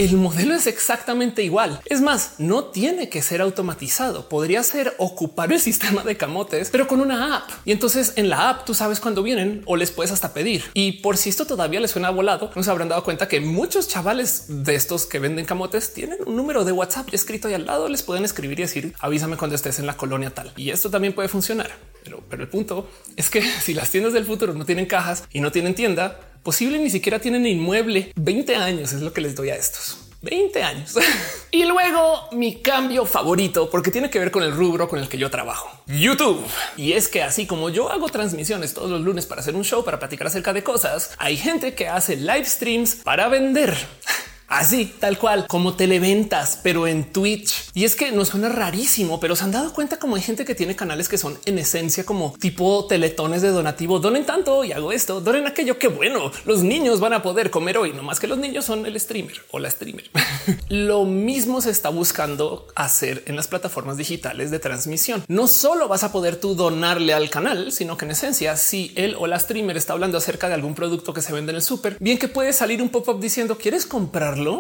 El 0.01 0.17
modelo 0.17 0.55
es 0.55 0.67
exactamente 0.67 1.43
igual. 1.43 1.79
Es 1.85 2.01
más, 2.01 2.37
no 2.39 2.65
tiene 2.65 3.11
que 3.11 3.21
ser 3.21 3.43
automatizado. 3.43 4.31
Podría 4.31 4.63
ser 4.63 4.95
ocupar 4.97 5.53
el 5.53 5.61
sistema 5.61 6.03
de 6.03 6.17
camotes, 6.17 6.71
pero 6.71 6.89
con 6.89 7.03
una 7.03 7.37
app. 7.37 7.51
Y 7.67 7.73
entonces 7.73 8.15
en 8.17 8.31
la 8.31 8.49
app 8.49 8.65
tú 8.65 8.73
sabes 8.73 8.99
cuándo 8.99 9.23
vienen 9.23 9.63
o 9.67 9.77
les 9.77 9.91
puedes 9.91 10.11
hasta 10.11 10.33
pedir. 10.33 10.65
Y 10.73 11.03
por 11.03 11.19
si 11.19 11.29
esto 11.29 11.45
todavía 11.45 11.81
les 11.81 11.91
suena 11.91 12.09
volado, 12.09 12.51
nos 12.57 12.67
habrán 12.69 12.89
dado 12.89 13.05
cuenta 13.05 13.29
que 13.29 13.43
muchos 13.43 13.89
chavales 13.89 14.47
de 14.49 14.75
estos 14.75 15.05
que 15.05 15.19
venden 15.19 15.45
camotes 15.45 15.93
tienen 15.93 16.17
un 16.25 16.35
número 16.35 16.65
de 16.65 16.73
WhatsApp 16.73 17.13
escrito 17.13 17.49
ahí 17.49 17.55
al 17.55 17.67
lado. 17.67 17.87
Les 17.91 18.03
pueden 18.03 18.25
escribir 18.25 18.59
y 18.59 18.63
decir 18.63 18.95
avísame 19.01 19.37
cuando 19.37 19.55
estés 19.55 19.81
en 19.81 19.87
la 19.87 19.99
colonia 19.99 20.31
tal. 20.31 20.51
Y 20.57 20.71
esto 20.71 20.89
también 20.89 21.13
puede 21.15 21.29
funcionar. 21.29 21.73
Pero, 22.05 22.25
pero 22.31 22.43
el 22.43 22.49
punto 22.49 22.89
es 23.17 23.29
que 23.29 23.43
si 23.63 23.75
las 23.75 23.91
tiendas 23.91 24.15
del 24.15 24.25
futuro 24.25 24.55
no 24.55 24.65
tienen 24.65 24.87
cajas 24.87 25.25
y 25.31 25.43
no 25.43 25.53
tienen 25.53 25.75
tienda, 25.75 26.19
posible 26.43 26.79
ni 26.79 26.91
siquiera 26.91 27.19
tienen 27.19 27.47
inmueble. 27.47 28.13
20 28.17 28.57
años 28.57 28.93
es 28.93 29.01
lo 29.01 29.13
que 29.13 29.21
les 29.21 29.35
doy 29.35 29.51
a 29.51 29.57
estos. 29.57 29.99
20 30.23 30.63
años. 30.63 30.95
y 31.51 31.65
luego 31.65 32.29
mi 32.33 32.57
cambio 32.57 33.07
favorito, 33.07 33.71
porque 33.71 33.91
tiene 33.91 34.11
que 34.11 34.19
ver 34.19 34.31
con 34.31 34.43
el 34.43 34.53
rubro 34.53 34.89
con 34.89 34.99
el 34.99 35.09
que 35.09 35.19
yo 35.19 35.31
trabajo, 35.31 35.71
YouTube. 35.87 36.45
Y 36.77 36.93
es 36.93 37.09
que 37.09 37.23
así 37.23 37.47
como 37.47 37.71
yo 37.71 37.91
hago 37.91 38.09
transmisiones 38.09 38.75
todos 38.75 38.91
los 38.91 39.01
lunes 39.01 39.27
para 39.27 39.41
hacer 39.41 39.55
un 39.55 39.65
show, 39.65 39.85
para 39.85 39.99
platicar 39.99 40.27
acerca 40.27 40.53
de 40.53 40.63
cosas, 40.63 41.13
hay 41.19 41.37
gente 41.37 41.75
que 41.75 41.89
hace 41.89 42.17
live 42.17 42.45
streams 42.45 42.97
para 42.97 43.29
vender. 43.29 43.75
Así, 44.51 44.93
tal 44.99 45.17
cual, 45.17 45.47
como 45.47 45.75
televentas, 45.75 46.59
pero 46.61 46.89
en 46.89 47.05
Twitch. 47.05 47.71
Y 47.73 47.85
es 47.85 47.95
que 47.95 48.11
no 48.11 48.25
suena 48.25 48.49
rarísimo, 48.49 49.21
pero 49.21 49.37
se 49.37 49.45
han 49.45 49.53
dado 49.53 49.73
cuenta 49.73 50.01
como 50.01 50.17
hay 50.17 50.23
gente 50.23 50.45
que 50.45 50.57
tiene 50.57 50.75
canales 50.75 51.09
que 51.09 51.19
son 51.19 51.39
en 51.45 51.57
esencia 51.57 52.05
como 52.05 52.35
tipo 52.37 52.85
teletones 52.89 53.43
de 53.43 53.51
donativo. 53.51 54.01
Donen 54.01 54.27
tanto 54.27 54.65
y 54.65 54.73
hago 54.73 54.91
esto, 54.91 55.21
donen 55.21 55.47
aquello. 55.47 55.79
que 55.79 55.87
bueno, 55.87 56.33
los 56.47 56.65
niños 56.65 56.99
van 56.99 57.13
a 57.13 57.23
poder 57.23 57.51
comer 57.51 57.79
hoy, 57.79 57.93
no 57.93 58.03
más 58.03 58.19
que 58.19 58.27
los 58.27 58.39
niños 58.39 58.65
son 58.65 58.87
el 58.87 58.99
streamer 58.99 59.41
o 59.53 59.61
la 59.61 59.71
streamer. 59.71 60.11
Lo 60.69 61.05
mismo 61.05 61.61
se 61.61 61.71
está 61.71 61.89
buscando 61.91 62.67
hacer 62.75 63.23
en 63.27 63.37
las 63.37 63.47
plataformas 63.47 63.99
digitales 63.99 64.51
de 64.51 64.59
transmisión. 64.59 65.23
No 65.29 65.47
solo 65.47 65.87
vas 65.87 66.03
a 66.03 66.11
poder 66.11 66.35
tú 66.35 66.57
donarle 66.57 67.15
al 67.15 67.31
canal, 67.31 67.71
sino 67.71 67.97
que 67.97 68.05
en 68.05 68.11
esencia, 68.11 68.57
si 68.57 68.93
él 68.97 69.15
o 69.17 69.29
la 69.29 69.39
streamer 69.39 69.77
está 69.77 69.93
hablando 69.93 70.19
acerca 70.19 70.49
de 70.49 70.55
algún 70.55 70.75
producto 70.75 71.15
que 71.15 71.23
se 71.23 71.33
vende 71.33 71.51
en 71.53 71.57
el 71.57 71.63
súper, 71.63 71.97
bien 72.01 72.19
que 72.19 72.27
puede 72.27 72.53
salir 72.53 72.83
un 72.83 72.89
pop-up 72.89 73.21
diciendo 73.21 73.57
quieres 73.57 73.87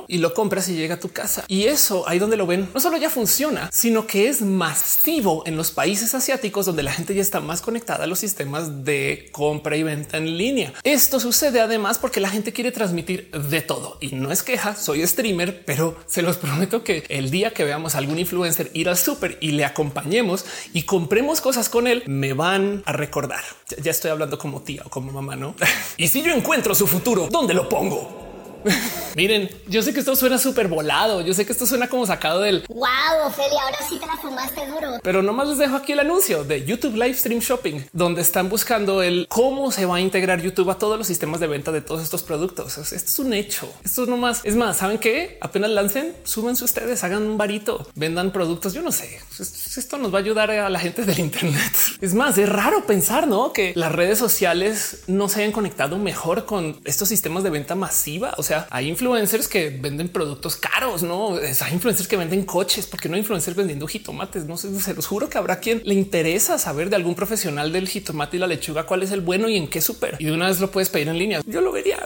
y 0.08 0.18
lo 0.18 0.34
compras 0.34 0.68
y 0.68 0.74
llega 0.74 0.96
a 0.96 1.00
tu 1.00 1.10
casa. 1.10 1.44
Y 1.48 1.64
eso 1.64 2.08
ahí 2.08 2.18
donde 2.18 2.36
lo 2.36 2.46
ven, 2.46 2.68
no 2.72 2.80
solo 2.80 2.96
ya 2.96 3.10
funciona, 3.10 3.68
sino 3.72 4.06
que 4.06 4.28
es 4.28 4.42
masivo 4.42 5.42
en 5.46 5.56
los 5.56 5.70
países 5.70 6.14
asiáticos 6.14 6.66
donde 6.66 6.82
la 6.82 6.92
gente 6.92 7.14
ya 7.14 7.22
está 7.22 7.40
más 7.40 7.62
conectada 7.62 8.04
a 8.04 8.06
los 8.06 8.18
sistemas 8.18 8.84
de 8.84 9.28
compra 9.32 9.76
y 9.76 9.82
venta 9.82 10.16
en 10.16 10.36
línea. 10.36 10.72
Esto 10.84 11.20
sucede 11.20 11.60
además 11.60 11.98
porque 11.98 12.20
la 12.20 12.30
gente 12.30 12.52
quiere 12.52 12.72
transmitir 12.72 13.30
de 13.30 13.60
todo 13.60 13.98
y 14.00 14.14
no 14.14 14.30
es 14.30 14.42
queja. 14.42 14.74
Soy 14.76 15.06
streamer, 15.06 15.64
pero 15.64 15.96
se 16.06 16.22
los 16.22 16.36
prometo 16.36 16.84
que 16.84 17.04
el 17.08 17.30
día 17.30 17.52
que 17.52 17.64
veamos 17.64 17.94
a 17.94 17.98
algún 17.98 18.18
influencer 18.18 18.70
ir 18.74 18.88
al 18.88 18.96
súper 18.96 19.38
y 19.40 19.52
le 19.52 19.64
acompañemos 19.64 20.44
y 20.72 20.82
compremos 20.82 21.40
cosas 21.40 21.68
con 21.68 21.86
él, 21.86 22.02
me 22.06 22.32
van 22.32 22.82
a 22.86 22.92
recordar. 22.92 23.42
Ya 23.82 23.90
estoy 23.90 24.10
hablando 24.10 24.38
como 24.38 24.62
tía 24.62 24.82
o 24.84 24.90
como 24.90 25.12
mamá, 25.12 25.36
no? 25.36 25.54
y 25.96 26.08
si 26.08 26.22
yo 26.22 26.32
encuentro 26.32 26.74
su 26.74 26.86
futuro, 26.86 27.28
¿dónde 27.30 27.54
lo 27.54 27.68
pongo? 27.68 28.29
Miren, 29.16 29.50
yo 29.68 29.82
sé 29.82 29.92
que 29.92 30.00
esto 30.00 30.14
suena 30.14 30.38
súper 30.38 30.68
volado. 30.68 31.20
Yo 31.20 31.34
sé 31.34 31.44
que 31.44 31.52
esto 31.52 31.66
suena 31.66 31.88
como 31.88 32.06
sacado 32.06 32.40
del 32.40 32.64
wow, 32.68 33.26
Ophelia, 33.26 33.62
ahora 33.62 33.78
sí 33.88 33.98
te 33.98 34.06
la 34.06 34.16
fumaste 34.16 34.66
duro. 34.66 35.00
Pero 35.02 35.22
nomás 35.22 35.48
les 35.48 35.58
dejo 35.58 35.76
aquí 35.76 35.92
el 35.92 36.00
anuncio 36.00 36.44
de 36.44 36.64
YouTube 36.64 36.94
Live 36.94 37.14
Stream 37.14 37.40
Shopping, 37.40 37.82
donde 37.92 38.22
están 38.22 38.48
buscando 38.48 39.02
el 39.02 39.26
cómo 39.28 39.72
se 39.72 39.86
va 39.86 39.96
a 39.96 40.00
integrar 40.00 40.40
YouTube 40.40 40.70
a 40.70 40.78
todos 40.78 40.98
los 40.98 41.06
sistemas 41.06 41.40
de 41.40 41.46
venta 41.46 41.72
de 41.72 41.80
todos 41.80 42.02
estos 42.02 42.22
productos. 42.22 42.78
Esto 42.78 42.94
es 42.94 43.18
un 43.18 43.32
hecho. 43.32 43.72
Esto 43.84 44.04
es 44.04 44.08
nomás. 44.08 44.40
Es 44.44 44.56
más, 44.56 44.78
saben 44.78 44.98
que 44.98 45.38
apenas 45.40 45.70
lancen, 45.70 46.14
súbanse 46.24 46.64
ustedes, 46.64 47.02
hagan 47.04 47.22
un 47.22 47.38
varito, 47.38 47.88
vendan 47.94 48.30
productos. 48.30 48.74
Yo 48.74 48.82
no 48.82 48.92
sé. 48.92 49.20
Esto 49.38 49.98
nos 49.98 50.12
va 50.12 50.18
a 50.18 50.20
ayudar 50.20 50.50
a 50.50 50.68
la 50.68 50.78
gente 50.78 51.04
del 51.04 51.18
Internet. 51.18 51.60
Es 52.00 52.14
más, 52.14 52.38
es 52.38 52.48
raro 52.48 52.86
pensar 52.86 53.28
¿no? 53.28 53.52
que 53.52 53.72
las 53.76 53.92
redes 53.92 54.18
sociales 54.18 55.02
no 55.06 55.28
se 55.28 55.40
hayan 55.40 55.52
conectado 55.52 55.98
mejor 55.98 56.46
con 56.46 56.80
estos 56.84 57.08
sistemas 57.08 57.42
de 57.42 57.50
venta 57.50 57.74
masiva. 57.74 58.32
O 58.38 58.42
sea, 58.42 58.49
hay 58.70 58.88
influencers 58.88 59.48
que 59.48 59.70
venden 59.70 60.08
productos 60.08 60.56
caros, 60.56 61.02
no 61.02 61.36
hay 61.36 61.72
influencers 61.72 62.08
que 62.08 62.16
venden 62.16 62.44
coches, 62.44 62.86
porque 62.86 63.08
no 63.08 63.14
hay 63.14 63.20
influencers 63.20 63.56
vendiendo 63.56 63.86
jitomates. 63.86 64.44
No 64.44 64.56
sé, 64.56 64.78
se 64.80 64.94
los 64.94 65.06
juro 65.06 65.28
que 65.28 65.38
habrá 65.38 65.60
quien 65.60 65.82
le 65.84 65.94
interesa 65.94 66.58
saber 66.58 66.90
de 66.90 66.96
algún 66.96 67.14
profesional 67.14 67.72
del 67.72 67.88
jitomate 67.88 68.36
y 68.36 68.40
la 68.40 68.46
lechuga 68.46 68.84
cuál 68.84 69.02
es 69.02 69.12
el 69.12 69.20
bueno 69.20 69.48
y 69.48 69.56
en 69.56 69.68
qué 69.68 69.80
súper. 69.80 70.16
Y 70.18 70.26
de 70.26 70.32
una 70.32 70.48
vez 70.48 70.60
lo 70.60 70.70
puedes 70.70 70.88
pedir 70.88 71.08
en 71.08 71.18
línea. 71.18 71.40
Yo 71.46 71.60
lo 71.60 71.72
vería. 71.72 71.98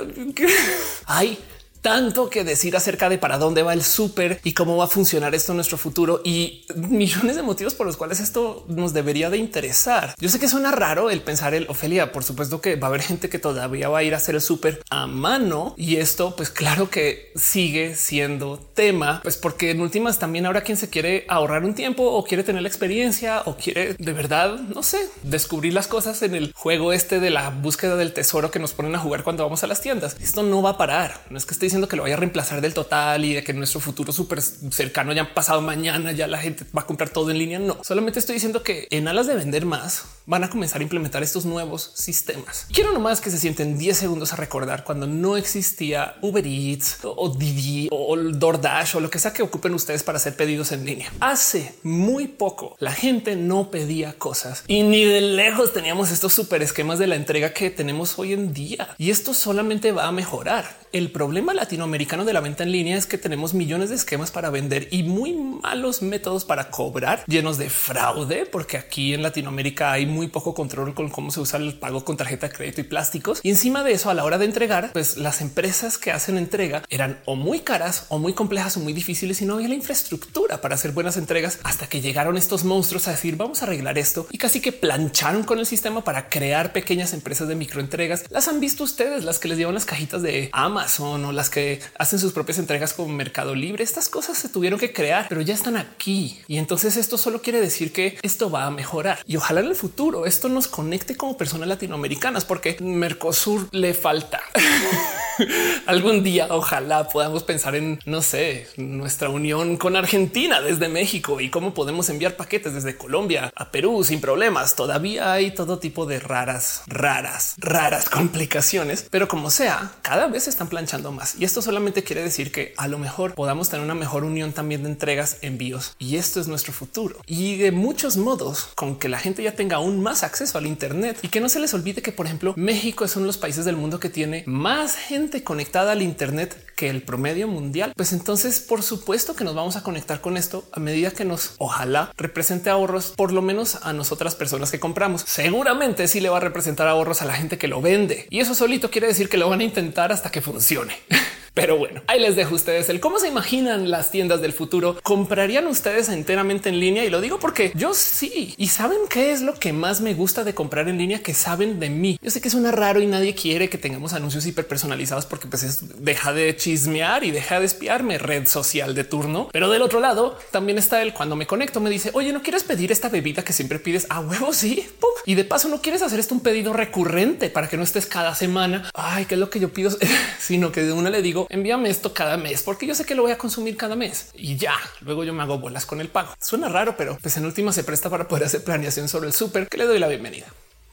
Hay 1.07 1.39
tanto 1.85 2.31
que 2.31 2.45
decir 2.45 2.75
acerca 2.79 3.11
de 3.11 3.19
para 3.19 3.37
dónde 3.37 3.63
va 3.63 3.75
el 3.75 3.83
súper 3.83 4.41
y 4.43 4.55
cómo 4.55 4.79
va 4.79 4.85
a 4.85 4.89
funcionar 4.89 5.35
esto 5.35 5.53
en 5.53 5.57
nuestro 5.57 5.77
futuro 5.77 6.23
y 6.25 6.65
millones 6.75 7.37
de 7.37 7.43
motivos 7.43 7.75
por 7.75 7.87
los 7.87 7.99
cuales 7.99 8.21
esto 8.21 8.65
nos 8.69 8.95
debería 8.95 9.29
de 9.29 9.37
interesar. 9.37 10.15
Yo 10.19 10.31
sé 10.31 10.41
que 10.41 10.49
suena 10.49 10.73
raro 10.73 11.11
el 11.11 11.21
pensar 11.21 11.53
el 11.53 11.67
Ofelia. 11.69 12.11
Por 12.11 12.25
supuesto 12.25 12.63
que 12.63 12.77
va 12.77 12.87
a 12.87 12.89
haber 12.89 13.03
gente 13.03 13.29
que 13.29 13.39
todavía 13.39 13.91
va 13.91 13.99
a 13.99 14.03
ir 14.03 14.15
a 14.15 14.17
hacer 14.17 14.35
el 14.35 14.41
súper 14.41 14.83
a 14.89 15.07
mano 15.07 15.75
y 15.77 15.97
esto, 15.97 16.35
pues 16.37 16.49
claro 16.49 16.89
que 16.89 17.31
sigue 17.37 17.95
siendo 17.97 18.57
tema, 18.57 19.21
pues 19.23 19.37
porque 19.37 19.71
en 19.71 19.83
últimas 19.83 20.19
también 20.19 20.47
habrá 20.47 20.63
quien 20.63 20.79
se 20.79 20.89
quiere 20.89 21.27
ahorrar 21.29 21.65
un 21.65 21.75
tiempo 21.75 22.03
o 22.03 22.25
quiere 22.25 22.45
tener 22.45 22.63
la 22.63 22.69
experiencia 22.69 23.43
o 23.45 23.59
quiere 23.59 23.93
de 23.99 24.13
verdad, 24.15 24.59
no 24.59 24.83
sé, 24.83 25.07
descubrir 25.23 25.75
las 25.75 25.87
cosas 25.87 26.23
en 26.23 26.35
el 26.35 26.51
juego 26.55 26.95
este 26.95 27.21
de 27.21 27.29
la 27.29 27.51
búsqueda 27.51 27.97
del 27.97 28.15
tesoro 28.15 28.51
que 28.51 28.59
nos 28.59 28.73
ponen 28.73 28.95
a 28.95 28.99
jugar 28.99 29.23
cuando 29.23 29.43
vamos 29.43 29.63
a 29.65 29.67
las 29.67 29.83
tiendas. 29.83 30.17
Esto 30.19 30.43
no 30.43 30.63
va 30.63 30.71
a 30.71 30.79
parar. 30.79 31.21
No 31.29 31.37
es 31.37 31.45
que 31.45 31.53
esté 31.53 31.74
que 31.89 31.97
lo 31.97 32.03
vaya 32.05 32.15
a 32.15 32.19
reemplazar 32.19 32.61
del 32.61 32.75
total 32.75 33.25
y 33.25 33.35
de 33.35 33.45
que 33.45 33.53
nuestro 33.53 33.81
futuro 33.81 34.13
súper 34.13 34.41
cercano 34.41 35.13
ya 35.13 35.35
pasado 35.35 35.61
mañana, 35.61 36.13
ya 36.13 36.27
la 36.27 36.39
gente 36.39 36.65
va 36.77 36.83
a 36.83 36.87
comprar 36.87 37.11
todo 37.11 37.31
en 37.31 37.39
línea. 37.39 37.59
No, 37.59 37.79
solamente 37.83 38.19
estoy 38.19 38.35
diciendo 38.35 38.63
que 38.63 38.89
en 38.91 39.09
alas 39.09 39.27
de 39.27 39.35
vender 39.35 39.67
más 39.67 40.05
van 40.27 40.45
a 40.45 40.51
comenzar 40.51 40.81
a 40.81 40.85
implementar 40.85 41.23
estos 41.23 41.45
nuevos 41.45 41.93
sistemas. 41.95 42.67
Quiero 42.73 42.93
nomás 42.93 43.21
que 43.21 43.31
se 43.31 43.39
sienten 43.39 43.77
10 43.77 43.97
segundos 43.97 44.33
a 44.33 44.37
recordar 44.37 44.85
cuando 44.85 45.07
no 45.07 45.37
existía 45.37 46.17
Uber 46.23 46.47
Eats 46.47 46.99
o 47.03 47.29
Didi 47.29 47.89
o 47.91 48.17
DoorDash 48.17 48.97
o 48.97 49.01
lo 49.01 49.11
que 49.11 49.19
sea 49.19 49.33
que 49.33 49.43
ocupen 49.43 49.75
ustedes 49.75 50.03
para 50.03 50.17
hacer 50.17 50.37
pedidos 50.37 50.73
en 50.73 50.85
línea. 50.87 51.13
Hace 51.21 51.75
muy 51.83 52.29
poco 52.29 52.77
la 52.79 52.93
gente 52.93 53.37
no 53.37 53.71
pedía 53.71 54.15
cosas 54.15 54.65
y 54.67 54.83
ni 54.83 55.05
de 55.05 55.21
lejos 55.21 55.73
teníamos 55.73 56.11
estos 56.11 56.33
super 56.33 56.63
esquemas 56.63 56.99
de 56.99 57.07
la 57.07 57.17
entrega 57.17 57.53
que 57.53 57.71
tenemos 57.71 58.19
hoy 58.19 58.33
en 58.33 58.53
día. 58.53 58.95
Y 58.99 59.11
esto 59.11 59.35
solamente 59.35 59.93
va 59.93 60.07
a 60.07 60.13
mejorar. 60.13 60.84
El 60.95 61.11
problema 61.11 61.55
latinoamericano 61.55 62.25
de 62.25 62.33
la 62.33 62.39
venta 62.39 62.63
en 62.63 62.71
línea 62.71 62.97
es 62.97 63.07
que 63.07 63.19
tenemos 63.19 63.53
millones 63.53 63.89
de 63.89 63.97
esquemas 63.97 64.31
para 64.31 64.51
vender 64.51 64.87
y 64.93 65.03
muy 65.03 65.35
malos 65.35 66.03
métodos 66.03 66.45
para 66.45 66.71
cobrar 66.71 67.25
llenos 67.27 67.59
de 67.59 67.69
fraude, 67.69 68.47
porque 68.47 68.77
aquí 68.77 69.13
en 69.13 69.21
Latinoamérica 69.25 69.91
hay 69.91 70.07
muy 70.07 70.29
poco 70.29 70.55
control 70.55 70.95
con 70.95 71.09
cómo 71.09 71.33
se 71.33 71.41
usa 71.41 71.59
el 71.59 71.75
pago 71.75 72.05
con 72.05 72.17
tarjeta 72.17 72.47
de 72.47 72.55
crédito 72.55 72.81
y 72.81 72.85
plásticos. 72.85 73.41
Y 73.43 73.51
encima 73.51 73.83
de 73.83 73.91
eso, 73.91 74.09
a 74.09 74.15
la 74.15 74.23
hora 74.23 74.39
de 74.39 74.45
entregar, 74.45 74.93
pues 74.93 75.17
las 75.17 75.41
empresas 75.41 75.99
que 75.99 76.13
hacen 76.13 76.39
entrega 76.39 76.85
eran 76.89 77.19
o 77.25 77.35
muy 77.35 77.59
caras 77.59 78.07
o 78.09 78.21
muy 78.21 78.33
complejas 78.33 78.77
o 78.77 78.81
muy 78.81 78.93
difíciles 78.93 79.43
y 79.43 79.47
no 79.47 79.55
había 79.55 79.67
la 79.67 79.75
infraestructura 79.75 80.61
para 80.61 80.77
hacer 80.77 80.93
buenas 80.93 81.17
entregas 81.17 81.59
hasta 81.65 81.89
que 81.89 82.03
llegaron 82.03 82.37
estos 82.37 82.63
monstruos 82.63 83.09
a 83.09 83.11
decir 83.11 83.35
vamos 83.35 83.63
a 83.63 83.65
arreglar 83.65 83.99
esto 83.99 84.29
y 84.31 84.39
casi 84.39 84.61
que 84.61 84.71
plancharon 84.71 85.43
con 85.43 85.59
el 85.59 85.67
sistema 85.67 86.05
para 86.05 86.29
crear 86.29 86.73
pequeñas 86.73 87.15
empresas 87.15 87.49
de 87.49 87.57
microentregas. 87.57 88.27
Las 88.31 88.47
han 88.47 88.61
visto 88.61 88.85
ustedes, 88.85 89.25
las 89.25 89.41
que 89.41 89.49
les 89.49 89.59
llevan 89.59 89.75
las 89.75 89.87
cajitas 89.87 90.23
de 90.23 90.51
Amazon 90.53 90.84
o 91.01 91.33
las 91.33 91.51
que 91.51 91.81
hacen 91.99 92.19
sus 92.19 92.33
propias 92.33 92.59
entregas 92.59 92.93
como 92.93 93.13
Mercado 93.13 93.55
Libre. 93.55 93.83
Estas 93.85 94.09
cosas 94.09 94.37
se 94.37 94.49
tuvieron 94.49 94.79
que 94.79 94.93
crear, 94.93 95.27
pero 95.29 95.41
ya 95.41 95.55
están 95.55 95.77
aquí. 95.77 96.41
Y 96.47 96.59
entonces 96.59 96.97
esto 96.97 97.19
solo 97.19 97.43
quiere 97.43 97.61
decir 97.61 97.93
que 97.93 98.19
esto 98.23 98.51
va 98.51 98.67
a 98.67 98.71
mejorar 98.71 99.19
y 99.27 99.37
ojalá 99.37 99.61
en 99.61 99.67
el 99.67 99.75
futuro 99.75 100.27
esto 100.27 100.49
nos 100.49 100.69
conecte 100.69 101.17
como 101.17 101.37
personas 101.37 101.69
latinoamericanas, 101.69 102.45
porque 102.45 102.77
Mercosur 102.81 103.69
le 103.73 103.95
falta. 103.95 104.43
Algún 105.87 106.23
día 106.23 106.49
ojalá 106.51 107.09
podamos 107.09 107.43
pensar 107.43 107.75
en, 107.75 107.99
no 108.05 108.23
sé, 108.23 108.67
nuestra 108.77 109.29
unión 109.29 109.77
con 109.77 109.97
Argentina 109.97 110.61
desde 110.61 110.89
México 110.89 111.41
y 111.41 111.51
cómo 111.51 111.75
podemos 111.75 112.09
enviar 112.09 112.37
paquetes 112.37 112.75
desde 112.75 112.97
Colombia 112.97 113.53
a 113.55 113.71
Perú 113.71 114.05
sin 114.05 114.21
problemas. 114.21 114.77
Todavía 114.77 115.33
hay 115.33 115.51
todo 115.51 115.79
tipo 115.79 116.07
de 116.07 116.21
raras, 116.21 116.83
raras, 116.87 117.55
raras 117.59 118.09
complicaciones, 118.09 119.07
pero 119.11 119.29
como 119.29 119.51
sea, 119.51 119.93
cada 120.03 120.27
vez 120.27 120.45
se 120.45 120.51
están 120.51 120.69
planchando 120.69 121.13
más. 121.13 121.37
Y 121.39 121.45
esto 121.45 121.63
solamente 121.63 122.05
quiere 122.05 122.23
decir 122.23 122.53
que 122.53 122.75
a 122.77 122.89
lo 122.89 122.99
mejor 122.99 123.35
podamos 123.35 123.69
tener 123.69 123.85
una 123.85 123.95
mejor 123.95 124.25
unión 124.25 124.53
también 124.53 124.83
de 124.83 124.91
entregas, 124.91 125.39
envíos. 125.43 125.95
Y 125.99 126.17
esto 126.17 126.41
es 126.41 126.49
nuestro 126.49 126.73
futuro. 126.73 127.21
Y 127.27 127.57
de 127.57 127.73
muchos 127.73 128.17
modos, 128.17 128.69
con 128.75 128.99
que 128.99 129.09
la 129.09 129.19
gente 129.19 129.43
ya 129.43 129.53
tenga 129.53 129.77
aún 129.77 130.03
más 130.03 130.23
acceso 130.23 130.59
al 130.59 130.67
Internet 130.67 131.19
y 131.23 131.29
que 131.29 131.41
no 131.41 131.49
se 131.49 131.61
les 131.61 131.75
olvide 131.75 132.03
que, 132.03 132.13
por 132.13 132.27
ejemplo, 132.27 132.55
México 132.57 133.05
es 133.05 133.17
uno 133.17 133.25
de 133.25 133.29
los 133.29 133.39
países 133.39 133.65
del 133.65 133.77
mundo 133.77 134.01
que 134.01 134.09
tiene 134.09 134.45
más 134.47 134.97
gente 134.97 135.24
conectada 135.43 135.93
al 135.93 136.03
Internet 136.03 136.57
que 136.77 136.91
el 136.91 137.03
promedio 137.03 137.49
mundial. 137.49 137.93
Pues 137.97 138.13
entonces, 138.13 138.61
por 138.61 138.83
supuesto 138.83 139.35
que 139.35 139.45
nos 139.45 139.55
vamos 139.55 139.77
a 139.77 139.83
conectar 139.83 140.21
con 140.21 140.37
esto 140.37 140.65
a 140.73 140.81
medida 140.81 141.11
que 141.11 141.25
nos 141.25 141.55
ojalá 141.59 142.13
represente 142.17 142.71
ahorros, 142.71 143.13
por 143.17 143.33
lo 143.33 143.43
menos 143.43 143.79
a 143.83 143.93
nosotras 143.93 144.35
personas 144.35 144.71
que 144.71 144.81
compramos. 144.81 145.23
Seguramente 145.27 146.09
sí 146.09 146.21
le 146.21 146.29
va 146.29 146.39
a 146.39 146.41
representar 146.41 146.89
ahorros 146.89 147.23
a 147.23 147.27
la 147.27 147.35
gente 147.35 147.59
que 147.59 147.69
lo 147.69 147.81
vende 147.81 148.27
y 148.31 148.41
eso 148.41 148.55
solito 148.55 148.91
quiere 148.91 149.07
decir 149.07 149.29
que 149.29 149.37
lo 149.37 149.49
van 149.49 149.61
a 149.61 149.65
intentar 149.65 150.13
hasta 150.13 150.31
que 150.31 150.41
funcione. 150.41 150.97
Pero 151.55 151.79
bueno, 151.79 152.03
ahí 152.09 152.19
les 152.19 152.35
dejo 152.35 152.57
ustedes 152.57 152.89
el 152.89 152.99
cómo 152.99 153.21
se 153.21 153.29
imaginan 153.29 153.89
las 153.89 154.11
tiendas 154.11 154.43
del 154.43 154.53
futuro. 154.53 154.99
¿Comprarían 155.05 155.69
ustedes 155.69 156.09
enteramente 156.09 156.69
en 156.69 156.81
línea? 156.81 157.05
Y 157.05 157.11
lo 157.11 157.21
digo 157.21 157.39
porque 157.39 157.71
yo 157.77 157.95
sí. 157.95 158.55
¿Y 158.59 158.69
saben 158.69 158.99
qué 159.09 159.31
es 159.31 159.41
lo 159.41 159.55
que 159.55 159.73
más 159.73 160.01
me 160.01 160.15
gusta 160.15 160.43
de 160.43 160.53
comprar 160.53 160.89
en 160.89 160.99
línea? 160.99 161.23
Que 161.23 161.33
saben 161.33 161.79
de 161.79 161.91
mí. 161.91 162.19
Yo 162.21 162.31
sé 162.33 162.41
que 162.41 162.51
suena 162.51 162.73
raro 162.73 163.01
y 163.01 163.07
nadie 163.07 163.37
quiere 163.37 163.71
que 163.71 163.79
tengamos 163.79 164.15
anuncios 164.15 164.45
hiper 164.47 164.67
personalizados 164.67 165.27
porque 165.27 165.47
pues 165.47 165.63
es, 165.63 166.05
deja 166.05 166.33
de 166.33 166.57
chismear 166.57 167.23
y 167.23 167.31
deja 167.31 167.61
de 167.61 167.67
espiarme 167.67 168.19
red 168.19 168.49
social 168.49 168.97
de 168.97 169.05
turno. 169.05 169.49
Pero 169.53 169.71
del 169.71 169.83
otro 169.83 170.01
lado 170.01 170.37
también 170.51 170.77
está 170.77 171.03
el 171.03 171.15
cuando 171.15 171.37
me 171.37 171.47
conecto 171.47 171.81
me 171.81 171.89
dice, 171.89 172.11
oye, 172.15 172.33
¿no 172.33 172.43
quieres 172.43 172.65
pedir 172.65 172.91
esta 172.91 173.09
bebida 173.09 173.45
que 173.45 173.53
siempre 173.53 173.79
pides 173.79 174.09
a 174.11 174.19
huevo? 174.19 174.53
Sí. 174.53 174.89
Y 175.27 175.37
de 175.37 175.45
paso 175.45 175.69
no 175.69 175.81
quieres 175.81 176.03
hacer 176.03 176.19
esto 176.19 176.35
un 176.35 176.41
pedido 176.41 176.73
recurrente 176.73 177.49
para 177.49 177.69
que 177.69 177.77
no 177.77 177.83
estés 177.83 178.07
cada 178.07 178.35
semana. 178.35 178.91
Ay, 178.93 179.25
qué 179.27 179.35
es 179.35 179.41
lo 179.41 179.51
que 179.51 179.61
yo 179.61 179.73
pido, 179.73 179.97
sino 180.39 180.73
que 180.73 180.83
de 180.83 180.93
una 180.93 181.11
le 181.11 181.23
digo, 181.23 181.44
envíame 181.51 181.91
esto 181.91 182.13
cada 182.13 182.37
mes 182.37 182.63
porque 182.63 182.87
yo 182.87 182.95
sé 182.95 183.05
que 183.05 183.15
lo 183.15 183.23
voy 183.23 183.33
a 183.33 183.39
consumir 183.39 183.77
cada 183.77 183.97
mes 183.97 184.31
y 184.35 184.57
ya 184.57 184.75
luego 185.01 185.25
yo 185.25 185.33
me 185.33 185.43
hago 185.43 185.59
bolas 185.59 185.87
con 185.87 186.01
el 186.01 186.09
pago. 186.09 186.35
Suena 186.41 186.69
raro, 186.69 186.97
pero 186.97 187.19
pues 187.21 187.37
en 187.37 187.47
última 187.47 187.73
se 187.73 187.85
presta 187.85 188.11
para 188.11 188.29
poder 188.29 188.45
hacer 188.45 188.65
planeación 188.65 189.09
sobre 189.09 189.29
el 189.29 189.35
súper 189.35 189.69
que 189.69 189.79
le 189.79 189.87
doy 189.87 189.99
la 189.99 190.09
bienvenida 190.09 190.47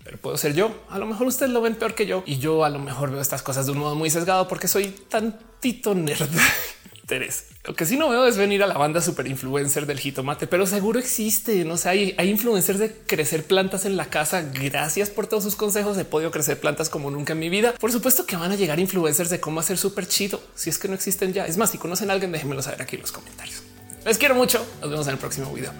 pero 0.04 0.18
puedo 0.18 0.38
ser 0.38 0.54
yo. 0.54 0.72
A 0.90 0.98
lo 0.98 1.06
mejor 1.06 1.28
ustedes 1.28 1.52
lo 1.52 1.62
ven 1.62 1.76
peor 1.76 1.94
que 1.94 2.06
yo 2.06 2.24
y 2.26 2.38
yo 2.40 2.66
a 2.66 2.70
lo 2.70 2.80
mejor 2.80 3.12
veo 3.12 3.22
estas 3.22 3.42
cosas 3.42 3.66
de 3.66 3.72
un 3.72 3.80
modo 3.80 3.96
muy 3.96 4.10
sesgado 4.10 4.48
porque 4.48 4.68
soy 4.68 4.88
tantito 4.88 5.96
nerd. 5.96 6.30
Lo 7.66 7.76
que 7.76 7.86
sí 7.86 7.98
no 7.98 8.10
veo 8.10 8.26
es 8.26 8.38
venir 8.38 8.64
a 8.64 8.68
la 8.68 8.78
banda 8.78 9.02
super 9.02 9.28
influencer 9.28 9.86
del 9.86 10.00
jitomate, 10.00 10.48
pero 10.48 10.66
seguro 10.66 11.00
existe. 11.00 11.64
No 11.66 11.78
sé, 11.78 11.90
hay, 11.90 12.16
hay 12.18 12.30
influencers 12.30 12.80
de 12.80 12.94
crecer 12.94 13.44
plantas 13.44 13.86
en 13.86 13.98
la 13.98 14.06
casa. 14.06 14.44
Gracias 14.54 15.10
por 15.10 15.28
todos 15.28 15.44
sus 15.44 15.56
consejos. 15.56 15.98
He 15.98 16.06
podido 16.06 16.32
crecer 16.32 16.60
plantas 16.60 16.90
como 16.90 17.12
nunca 17.12 17.34
en 17.34 17.40
mi 17.40 17.50
vida. 17.50 17.74
Por 17.74 17.92
supuesto 17.92 18.26
que 18.26 18.36
van 18.36 18.52
a 18.52 18.56
llegar 18.56 18.80
influencers 18.80 19.30
de 19.30 19.40
cómo 19.40 19.60
hacer 19.60 19.78
súper 19.78 20.08
chido. 20.08 20.42
Si 20.56 20.70
es 20.70 20.78
que 20.78 20.88
no 20.88 20.94
existen 20.94 21.34
ya. 21.34 21.46
Es 21.46 21.58
más, 21.58 21.72
si 21.72 21.78
conocen 21.78 22.10
a 22.10 22.14
alguien, 22.14 22.32
déjenmelo 22.32 22.62
saber 22.62 22.82
aquí 22.82 22.96
en 22.96 23.02
los 23.02 23.12
comentarios. 23.12 23.64
Les 24.06 24.18
quiero 24.18 24.36
mucho. 24.36 24.66
Nos 24.82 24.90
vemos 24.90 25.08
en 25.08 25.14
el 25.14 25.20
próximo 25.20 25.54
video. 25.54 25.72